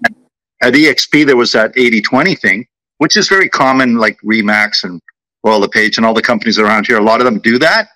at 0.63 0.73
EXP 0.73 1.27
there 1.27 1.37
was 1.37 1.53
that 1.53 1.75
80-20 1.75 2.39
thing, 2.41 2.67
which 2.99 3.19
is 3.19 3.29
very 3.29 3.51
common, 3.51 3.99
like 3.99 4.19
Remax 4.25 4.85
and 4.85 5.01
Royal 5.45 5.61
LePage 5.61 5.99
and 5.99 6.07
all 6.07 6.15
the 6.15 6.23
companies 6.23 6.59
around 6.59 6.87
here, 6.87 6.99
a 6.99 7.03
lot 7.03 7.21
of 7.21 7.27
them 7.27 7.39
do 7.39 7.59
that. 7.59 7.89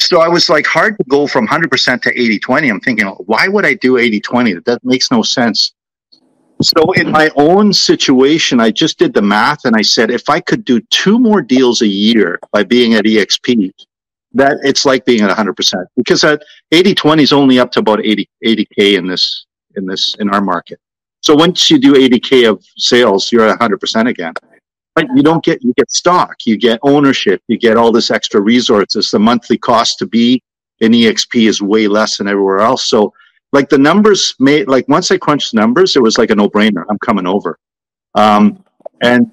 So 0.00 0.20
I 0.20 0.28
was 0.28 0.50
like 0.50 0.66
hard 0.66 0.98
to 0.98 1.04
go 1.08 1.28
from 1.28 1.46
100% 1.46 2.02
to 2.02 2.10
80 2.10 2.38
20. 2.40 2.68
I'm 2.70 2.80
thinking, 2.80 3.06
why 3.06 3.46
would 3.46 3.64
I 3.64 3.74
do 3.74 3.98
80 3.98 4.20
20? 4.20 4.54
That 4.66 4.84
makes 4.84 5.12
no 5.12 5.22
sense. 5.22 5.75
So 6.62 6.92
in 6.92 7.10
my 7.10 7.30
own 7.36 7.72
situation, 7.72 8.60
I 8.60 8.70
just 8.70 8.98
did 8.98 9.12
the 9.12 9.22
math 9.22 9.64
and 9.64 9.76
I 9.76 9.82
said, 9.82 10.10
if 10.10 10.28
I 10.28 10.40
could 10.40 10.64
do 10.64 10.80
two 10.90 11.18
more 11.18 11.42
deals 11.42 11.82
a 11.82 11.86
year 11.86 12.38
by 12.50 12.64
being 12.64 12.94
at 12.94 13.04
EXP, 13.04 13.72
that 14.32 14.58
it's 14.62 14.84
like 14.84 15.04
being 15.04 15.22
at 15.22 15.36
100% 15.36 15.86
because 15.96 16.24
at 16.24 16.42
80 16.72 16.94
20 16.94 17.22
is 17.22 17.32
only 17.32 17.58
up 17.58 17.70
to 17.72 17.80
about 17.80 18.04
80, 18.04 18.28
80K 18.44 18.98
in 18.98 19.06
this, 19.06 19.46
in 19.76 19.86
this, 19.86 20.14
in 20.18 20.30
our 20.30 20.40
market. 20.40 20.78
So 21.22 21.34
once 21.34 21.70
you 21.70 21.78
do 21.78 21.94
80K 21.94 22.48
of 22.48 22.64
sales, 22.76 23.32
you're 23.32 23.48
at 23.48 23.58
100% 23.58 24.08
again. 24.08 24.32
But 24.94 25.08
you 25.14 25.22
don't 25.22 25.44
get, 25.44 25.62
you 25.62 25.74
get 25.76 25.90
stock, 25.90 26.36
you 26.46 26.56
get 26.56 26.80
ownership, 26.82 27.42
you 27.48 27.58
get 27.58 27.76
all 27.76 27.92
this 27.92 28.10
extra 28.10 28.40
resources. 28.40 29.10
The 29.10 29.18
monthly 29.18 29.58
cost 29.58 29.98
to 29.98 30.06
be 30.06 30.42
in 30.80 30.92
EXP 30.92 31.48
is 31.48 31.60
way 31.60 31.86
less 31.86 32.16
than 32.16 32.28
everywhere 32.28 32.60
else. 32.60 32.84
So 32.84 33.12
like 33.56 33.70
the 33.70 33.78
numbers 33.78 34.34
made, 34.38 34.68
like 34.68 34.86
once 34.86 35.10
I 35.10 35.16
crunched 35.16 35.54
numbers, 35.54 35.96
it 35.96 36.02
was 36.02 36.18
like 36.18 36.30
a 36.30 36.34
no 36.34 36.48
brainer. 36.48 36.84
I'm 36.90 36.98
coming 36.98 37.26
over. 37.26 37.58
Um, 38.14 38.62
and 39.00 39.30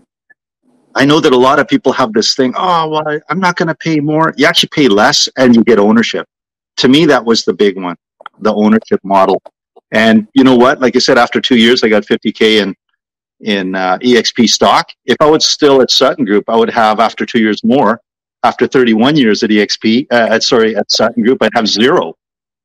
I 0.96 1.04
know 1.04 1.20
that 1.20 1.34
a 1.34 1.38
lot 1.38 1.60
of 1.60 1.68
people 1.68 1.92
have 1.92 2.14
this 2.14 2.34
thing. 2.34 2.54
Oh, 2.56 2.88
well, 2.88 3.20
I'm 3.30 3.42
not 3.42 3.58
going 3.58 3.68
to 3.68 3.76
pay 3.76 4.00
more. 4.00 4.34
You 4.38 4.46
actually 4.46 4.70
pay 4.70 4.88
less 4.88 5.28
and 5.36 5.54
you 5.54 5.64
get 5.66 5.78
ownership. 5.78 6.26
To 6.78 6.88
me, 6.88 7.06
that 7.06 7.24
was 7.24 7.44
the 7.44 7.54
big 7.54 7.76
one, 7.76 7.98
the 8.40 8.54
ownership 8.54 9.02
model. 9.04 9.42
And 9.92 10.26
you 10.34 10.46
know 10.46 10.56
what? 10.56 10.80
Like 10.80 10.96
I 10.96 11.00
said, 11.00 11.18
after 11.18 11.42
two 11.42 11.58
years, 11.58 11.84
I 11.84 11.90
got 11.90 12.04
50k 12.04 12.62
in 12.64 12.76
in 13.42 13.76
uh, 13.76 13.98
EXP 13.98 14.48
stock. 14.48 14.90
If 15.06 15.18
I 15.20 15.30
was 15.30 15.46
still 15.46 15.82
at 15.82 15.92
Sutton 15.92 16.24
Group, 16.24 16.46
I 16.48 16.56
would 16.56 16.70
have 16.70 17.02
after 17.02 17.26
two 17.26 17.40
years 17.40 17.62
more. 17.62 18.00
After 18.44 18.68
31 18.68 19.18
years 19.18 19.44
at 19.44 19.50
EXP, 19.50 20.08
uh, 20.12 20.40
sorry, 20.40 20.76
at 20.78 20.90
Sutton 20.90 21.24
Group, 21.24 21.40
I'd 21.42 21.52
have 21.56 21.68
zero. 21.68 22.16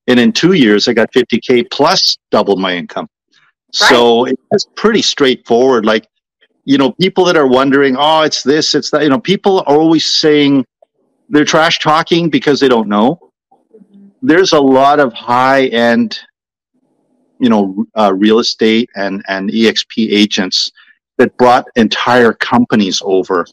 And 0.09 0.19
in 0.19 0.33
two 0.33 0.55
years, 0.55 0.89
I 0.89 0.95
got 0.95 1.13
50k 1.13 1.71
plus 1.71 2.19
doubled 2.31 2.59
my 2.59 2.75
income. 2.75 3.09
Right. 3.81 3.89
So 3.91 4.27
it's 4.51 4.67
pretty 4.75 5.03
straightforward. 5.03 5.85
Like, 5.85 6.09
you 6.65 6.79
know, 6.79 6.93
people 6.93 7.25
that 7.27 7.37
are 7.37 7.47
wondering, 7.47 7.97
oh, 7.99 8.23
it's 8.23 8.43
this, 8.43 8.75
it's 8.75 8.91
that. 8.91 9.03
You 9.03 9.11
know, 9.11 9.21
people 9.21 9.61
are 9.61 9.77
always 9.77 10.05
saying 10.07 10.65
they're 11.29 11.45
trash 11.45 11.79
talking 11.79 12.31
because 12.31 12.59
they 12.59 12.69
don't 12.69 12.89
know. 12.89 13.31
There's 14.23 14.53
a 14.53 14.61
lot 14.61 14.99
of 14.99 15.13
high 15.13 15.67
end 15.67 16.19
you 17.39 17.49
know 17.49 17.87
uh, 17.97 18.13
real 18.15 18.39
estate 18.39 18.91
and 18.97 19.25
and 19.29 19.51
exp 19.51 19.93
agents 19.97 20.71
that 21.17 21.37
brought 21.37 21.67
entire 21.77 22.33
companies 22.33 23.01
over 23.05 23.47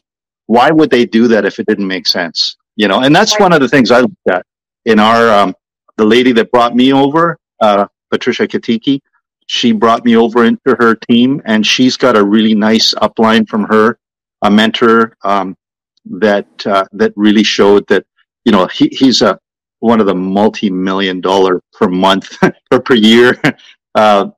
why 0.46 0.70
would 0.70 0.90
they 0.90 1.06
do 1.06 1.28
that 1.28 1.44
if 1.44 1.58
it 1.58 1.66
didn't 1.66 1.86
make 1.86 2.06
sense 2.06 2.56
you 2.76 2.88
know 2.88 3.00
and 3.00 3.14
that's 3.14 3.38
one 3.38 3.52
of 3.52 3.60
the 3.60 3.68
things 3.68 3.90
i 3.90 4.00
looked 4.00 4.14
at 4.28 4.44
in 4.84 4.98
our 4.98 5.30
um, 5.30 5.54
the 5.96 6.04
lady 6.04 6.32
that 6.32 6.50
brought 6.50 6.74
me 6.74 6.92
over 6.92 7.38
uh, 7.60 7.86
patricia 8.10 8.46
katiki 8.46 9.00
she 9.46 9.72
brought 9.72 10.04
me 10.04 10.16
over 10.16 10.44
into 10.44 10.74
her 10.78 10.94
team 10.94 11.40
and 11.44 11.66
she's 11.66 11.96
got 11.96 12.16
a 12.16 12.24
really 12.24 12.54
nice 12.54 12.94
upline 12.94 13.48
from 13.48 13.64
her 13.64 13.98
a 14.42 14.50
mentor 14.50 15.16
um, 15.24 15.56
that 16.04 16.48
uh, 16.66 16.84
that 16.92 17.12
really 17.16 17.42
showed 17.42 17.86
that 17.88 18.04
you 18.46 18.52
know, 18.52 18.66
he, 18.68 18.88
he's 18.92 19.20
a 19.20 19.38
one 19.80 20.00
of 20.00 20.06
the 20.06 20.14
multi-million 20.14 21.20
dollar 21.20 21.60
per 21.72 21.88
month 21.88 22.38
or 22.70 22.80
per 22.80 22.94
year 22.94 23.38
uh, 23.94 24.28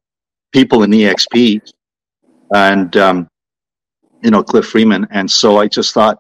people 0.51 0.83
in 0.83 0.91
EXP, 0.91 1.61
and 2.55 2.97
um, 2.97 3.29
you 4.23 4.31
know 4.31 4.43
Cliff 4.43 4.67
Freeman. 4.67 5.07
And 5.11 5.31
so 5.31 5.59
I 5.59 5.69
just 5.69 5.93
thought, 5.93 6.19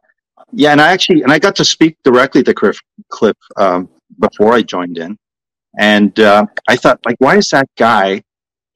yeah, 0.53 0.71
and 0.71 0.81
I 0.81 0.93
actually 0.93 1.23
and 1.23 1.33
I 1.33 1.39
got 1.39 1.57
to 1.57 1.65
speak 1.65 1.97
directly 2.05 2.43
to 2.45 2.55
Cliff, 2.55 2.79
Cliff 3.09 3.37
um, 3.57 3.89
before 4.21 4.53
I 4.53 4.61
joined 4.63 4.99
in, 4.99 5.19
and 5.79 6.19
uh, 6.21 6.45
I 6.69 6.77
thought, 6.77 6.99
like, 7.07 7.17
why 7.19 7.37
is 7.37 7.49
that 7.51 7.69
guy 7.79 8.23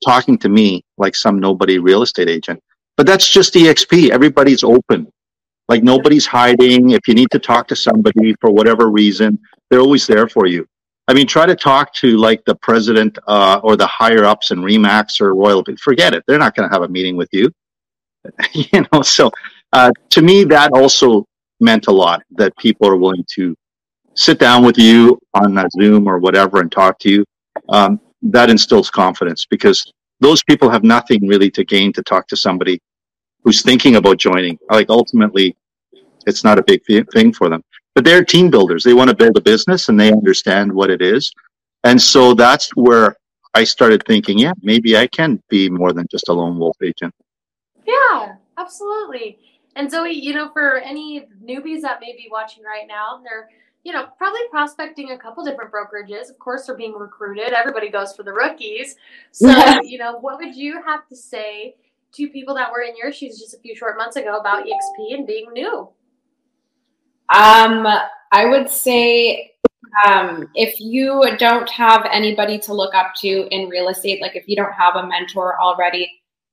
talking 0.05 0.39
to 0.39 0.49
me 0.49 0.85
like 0.97 1.15
some 1.15 1.41
nobody 1.41 1.79
real 1.79 2.03
estate 2.03 2.29
agent? 2.29 2.61
But 2.97 3.07
that's 3.07 3.29
just 3.29 3.55
EXP. 3.55 4.11
Everybody's 4.11 4.63
open. 4.63 5.11
Like 5.69 5.83
nobody's 5.83 6.27
hiding. 6.27 6.91
If 6.91 7.09
you 7.09 7.15
need 7.15 7.31
to 7.33 7.39
talk 7.39 7.67
to 7.69 7.77
somebody 7.77 8.35
for 8.41 8.51
whatever 8.51 8.91
reason, 8.91 9.39
they're 9.71 9.81
always 9.81 10.07
there 10.07 10.29
for 10.29 10.47
you. 10.47 10.67
I 11.09 11.15
mean, 11.15 11.27
try 11.27 11.47
to 11.47 11.57
talk 11.57 11.93
to 11.95 12.17
like 12.17 12.45
the 12.45 12.55
president 12.57 13.19
uh, 13.27 13.61
or 13.63 13.77
the 13.77 13.87
higher 13.87 14.25
ups 14.25 14.51
in 14.51 14.61
Remax 14.61 15.21
or 15.21 15.35
Royal. 15.35 15.65
Forget 15.81 16.15
it. 16.15 16.23
They're 16.27 16.39
not 16.39 16.55
going 16.55 16.69
to 16.69 16.73
have 16.73 16.83
a 16.83 16.89
meeting 16.89 17.17
with 17.17 17.29
you. 17.33 17.51
you 18.53 18.85
know, 18.93 19.03
so 19.03 19.31
uh, 19.73 19.91
to 20.11 20.23
me, 20.23 20.45
that 20.45 20.71
also 20.73 21.25
meant 21.61 21.87
a 21.89 21.93
lot 21.93 22.23
that 22.33 22.57
people 22.59 22.87
are 22.87 22.97
willing 22.97 23.25
to 23.35 23.57
sit 24.15 24.39
down 24.39 24.65
with 24.65 24.79
you 24.79 25.19
on 25.35 25.57
a 25.59 25.69
Zoom 25.71 26.07
or 26.07 26.19
whatever 26.19 26.61
and 26.61 26.71
talk 26.71 26.99
to 27.01 27.11
you. 27.11 27.25
Um, 27.69 28.01
that 28.23 28.51
instills 28.51 28.91
confidence 28.91 29.47
because 29.47 29.93
those 30.21 30.43
people 30.45 30.71
have 30.71 30.85
nothing 30.85 31.27
really 31.27 31.51
to 31.51 31.65
gain 31.65 31.93
to 31.95 32.03
talk 32.03 32.29
to 32.29 32.37
somebody 32.37 32.79
who's 33.43 33.63
thinking 33.63 33.97
about 33.97 34.19
joining. 34.19 34.59
Like 34.71 34.89
ultimately, 34.89 35.57
it's 36.27 36.45
not 36.45 36.59
a 36.59 36.63
big 36.63 36.83
thing 37.13 37.33
for 37.33 37.49
them. 37.49 37.63
But 37.95 38.05
they're 38.05 38.25
team 38.25 38.51
builders. 38.51 38.85
They 38.85 38.95
want 38.95 39.11
to 39.11 39.17
build 39.17 39.37
a 39.37 39.41
business 39.41 39.89
and 39.89 39.99
they 39.99 40.13
understand 40.13 40.73
what 40.73 40.91
it 40.91 41.03
is. 41.03 41.33
And 41.85 42.01
so 42.01 42.33
that's 42.33 42.71
where 42.71 43.17
I 43.55 43.65
started 43.65 44.03
thinking, 44.07 44.39
yeah, 44.39 44.53
maybe 44.63 44.97
I 44.97 45.09
can 45.09 45.43
be 45.51 45.69
more 45.69 45.93
than 45.93 46.07
just 46.11 46.29
a 46.29 46.33
lone 46.33 46.59
wolf 46.59 46.77
agent. 46.83 47.13
Yeah, 47.87 48.37
absolutely. 48.57 49.39
And 49.77 49.91
Zoe, 49.91 50.13
you 50.13 50.33
know, 50.33 50.51
for 50.53 50.77
any 50.79 51.27
newbies 51.45 51.83
that 51.83 52.01
may 52.01 52.13
be 52.13 52.29
watching 52.31 52.63
right 52.63 52.87
now, 52.87 53.21
they're, 53.23 53.49
you 53.85 53.93
know, 53.93 54.07
probably 54.17 54.41
prospecting 54.51 55.11
a 55.11 55.19
couple 55.19 55.45
different 55.45 55.73
brokerages. 55.73 56.31
Of 56.31 56.39
course, 56.39 56.67
they're 56.67 56.77
being 56.77 56.95
recruited. 56.95 57.53
Everybody 57.53 57.89
goes 57.89 58.15
for 58.15 58.23
the 58.23 58.33
rookies. 58.33 58.97
So, 59.33 59.49
yeah. 59.49 59.81
you 59.83 59.99
know, 59.99 60.19
what 60.19 60.39
would 60.39 60.55
you 60.55 60.81
have 60.83 61.07
to 61.09 61.17
say 61.17 61.77
to 62.13 62.29
people 62.29 62.55
that 62.55 62.71
were 62.71 62.83
in 62.83 62.97
your 62.97 63.13
shoes 63.13 63.39
just 63.39 63.55
a 63.55 63.59
few 63.59 63.75
short 63.75 63.97
months 63.97 64.17
ago 64.17 64.39
about 64.39 64.65
EXP 64.67 65.15
and 65.15 65.27
being 65.27 65.47
new? 65.53 65.89
Um, 67.35 67.87
I 68.31 68.45
would 68.47 68.69
say 68.69 69.53
um, 70.07 70.49
if 70.55 70.81
you 70.81 71.25
don't 71.39 71.69
have 71.71 72.07
anybody 72.11 72.59
to 72.61 72.75
look 72.75 72.95
up 72.95 73.15
to 73.17 73.49
in 73.51 73.69
real 73.69 73.89
estate, 73.89 74.21
like 74.21 74.37
if 74.37 74.45
you 74.47 74.57
don't 74.57 74.73
have 74.73 74.97
a 74.97 75.07
mentor 75.07 75.61
already, 75.61 76.11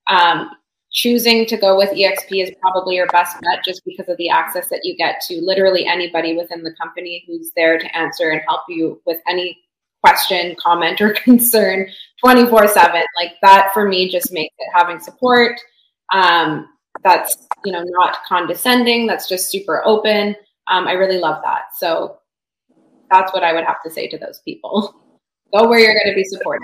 um, 0.08 0.52
choosing 0.92 1.46
to 1.46 1.58
go 1.58 1.78
with 1.78 1.90
EXP 1.92 2.44
is 2.44 2.52
probably 2.62 2.96
your 2.96 3.08
best 3.08 3.40
bet 3.42 3.64
just 3.64 3.84
because 3.86 4.10
of 4.10 4.18
the 4.18 4.30
access 4.30 4.70
that 4.70 4.82
you 4.84 4.96
get 4.96 5.22
to 5.22 5.40
literally 5.42 5.86
anybody 5.86 6.36
within 6.36 6.64
the 6.64 6.74
company 6.82 7.24
who's 7.28 7.52
there 7.56 7.78
to 7.78 7.98
answer 7.98 8.30
and 8.32 8.42
help 8.48 8.62
you 8.68 9.02
with 9.06 9.20
any 9.28 9.58
question, 10.04 10.56
comment, 10.60 11.00
or 11.02 11.14
concern 11.24 11.88
24 12.20 12.68
7. 12.68 13.02
Like 13.18 13.34
that 13.42 13.70
for 13.74 13.88
me 13.88 14.10
just 14.10 14.32
makes 14.32 14.56
it 14.58 14.70
having 14.74 15.00
support. 15.00 15.60
Um, 16.14 16.70
that's, 17.04 17.48
you 17.64 17.72
know, 17.72 17.84
not 17.86 18.18
condescending, 18.28 19.08
that's 19.08 19.30
just 19.30 19.52
super 19.52 19.84
open. 19.86 20.36
Um, 20.68 20.88
I 20.88 20.94
really 20.94 21.20
love 21.20 21.42
that. 21.44 21.76
So 21.78 22.18
that's 23.12 23.34
what 23.34 23.44
I 23.44 23.54
would 23.54 23.64
have 23.64 23.82
to 23.84 23.92
say 23.92 24.08
to 24.08 24.18
those 24.18 24.40
people. 24.44 24.96
Go 25.54 25.68
where 25.68 25.80
you're 25.80 25.94
going 25.94 26.10
to 26.10 26.16
be 26.16 26.24
supported. 26.26 26.62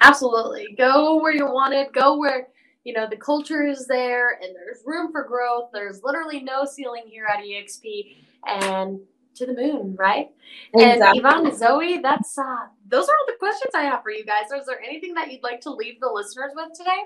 Absolutely. 0.00 0.74
Go 0.76 1.20
where 1.22 1.32
you're 1.32 1.52
wanted. 1.52 1.92
Go 1.92 2.18
where, 2.18 2.48
you 2.84 2.92
know, 2.92 3.06
the 3.08 3.16
culture 3.16 3.66
is 3.66 3.86
there 3.86 4.38
and 4.42 4.54
there's 4.54 4.82
room 4.84 5.10
for 5.10 5.24
growth. 5.24 5.70
There's 5.72 6.02
literally 6.02 6.40
no 6.42 6.64
ceiling 6.64 7.04
here 7.06 7.24
at 7.26 7.42
EXP 7.42 8.16
and 8.46 9.00
to 9.36 9.46
the 9.46 9.54
moon, 9.54 9.96
right? 9.98 10.28
Exactly. 10.74 11.18
And 11.18 11.26
Ivan, 11.26 11.56
Zoe, 11.56 11.98
that's 11.98 12.38
uh 12.38 12.66
those 12.86 13.08
are 13.08 13.12
all 13.12 13.26
the 13.26 13.38
questions 13.38 13.72
I 13.74 13.82
have 13.82 14.02
for 14.02 14.10
you 14.10 14.24
guys. 14.24 14.50
Is 14.56 14.66
there 14.66 14.80
anything 14.80 15.14
that 15.14 15.32
you'd 15.32 15.42
like 15.42 15.60
to 15.62 15.70
leave 15.70 15.98
the 16.00 16.10
listeners 16.12 16.52
with 16.54 16.68
today? 16.76 17.02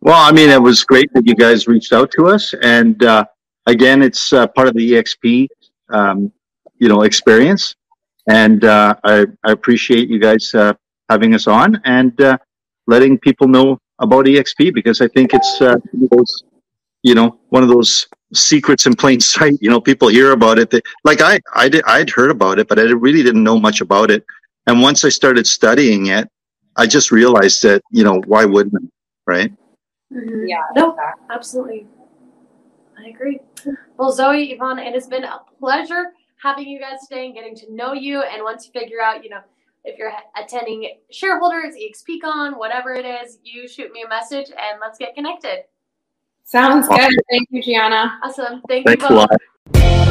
Well, 0.00 0.20
I 0.20 0.32
mean, 0.32 0.50
it 0.50 0.60
was 0.60 0.84
great 0.84 1.12
that 1.14 1.26
you 1.26 1.34
guys 1.34 1.66
reached 1.66 1.92
out 1.92 2.10
to 2.12 2.26
us, 2.26 2.54
and 2.62 3.02
uh, 3.04 3.24
again, 3.66 4.02
it's 4.02 4.32
uh, 4.32 4.46
part 4.48 4.68
of 4.68 4.74
the 4.74 4.92
EXP, 4.92 5.48
um, 5.90 6.30
you 6.76 6.88
know, 6.88 7.02
experience. 7.02 7.74
And 8.28 8.64
uh, 8.64 8.96
I, 9.04 9.26
I, 9.44 9.52
appreciate 9.52 10.08
you 10.08 10.18
guys 10.18 10.54
uh, 10.54 10.72
having 11.10 11.34
us 11.34 11.46
on 11.46 11.80
and 11.84 12.18
uh, 12.22 12.38
letting 12.86 13.18
people 13.18 13.48
know 13.48 13.78
about 13.98 14.26
EXP 14.26 14.74
because 14.74 15.00
I 15.00 15.08
think 15.08 15.34
it's 15.34 15.60
uh, 15.60 15.76
those, 15.92 16.44
you 17.02 17.14
know, 17.14 17.38
one 17.48 17.62
of 17.62 17.68
those 17.68 18.06
secrets 18.32 18.86
in 18.86 18.94
plain 18.94 19.20
sight. 19.34 19.54
You 19.60 19.70
know, 19.70 19.80
people 19.80 20.08
hear 20.08 20.32
about 20.32 20.58
it. 20.58 20.70
That, 20.70 20.82
like 21.04 21.20
I, 21.20 21.40
I 21.54 21.68
did, 21.68 21.84
I'd 21.86 22.10
heard 22.10 22.30
about 22.30 22.58
it, 22.58 22.68
but 22.68 22.78
I 22.78 22.82
really 22.82 23.22
didn't 23.22 23.44
know 23.44 23.58
much 23.58 23.80
about 23.80 24.10
it. 24.10 24.24
And 24.66 24.80
once 24.80 25.04
I 25.04 25.10
started 25.10 25.46
studying 25.46 26.06
it, 26.06 26.28
I 26.76 26.86
just 26.86 27.12
realized 27.12 27.62
that, 27.62 27.82
you 27.90 28.02
know, 28.02 28.20
why 28.26 28.44
wouldn't 28.44 28.74
I, 28.74 28.86
right? 29.26 29.52
Mm-hmm. 30.12 30.46
Yeah, 30.46 30.62
no, 30.74 30.96
absolutely. 31.30 31.86
I 32.98 33.08
agree. 33.08 33.40
Well, 33.96 34.12
Zoe, 34.12 34.58
Ivan, 34.58 34.78
it 34.78 34.94
has 34.94 35.06
been 35.06 35.24
a 35.24 35.40
pleasure 35.58 36.12
having 36.42 36.68
you 36.68 36.78
guys 36.78 37.06
today 37.08 37.26
and 37.26 37.34
getting 37.34 37.54
to 37.56 37.72
know 37.72 37.92
you. 37.92 38.22
And 38.22 38.42
once 38.42 38.66
you 38.66 38.72
figure 38.78 39.00
out, 39.00 39.24
you 39.24 39.30
know, 39.30 39.40
if 39.84 39.98
you're 39.98 40.12
attending 40.36 40.98
shareholders, 41.10 41.74
EXPCon, 41.74 42.58
whatever 42.58 42.94
it 42.94 43.04
is, 43.04 43.38
you 43.42 43.68
shoot 43.68 43.92
me 43.92 44.02
a 44.02 44.08
message 44.08 44.48
and 44.48 44.80
let's 44.80 44.98
get 44.98 45.14
connected. 45.14 45.64
Sounds 46.44 46.88
good. 46.88 47.12
Thank 47.30 47.48
you, 47.50 47.62
Gianna. 47.62 48.18
Awesome. 48.22 48.62
Thank 48.68 48.86
Thanks 48.86 49.02
you 49.02 49.26
both. 49.72 50.10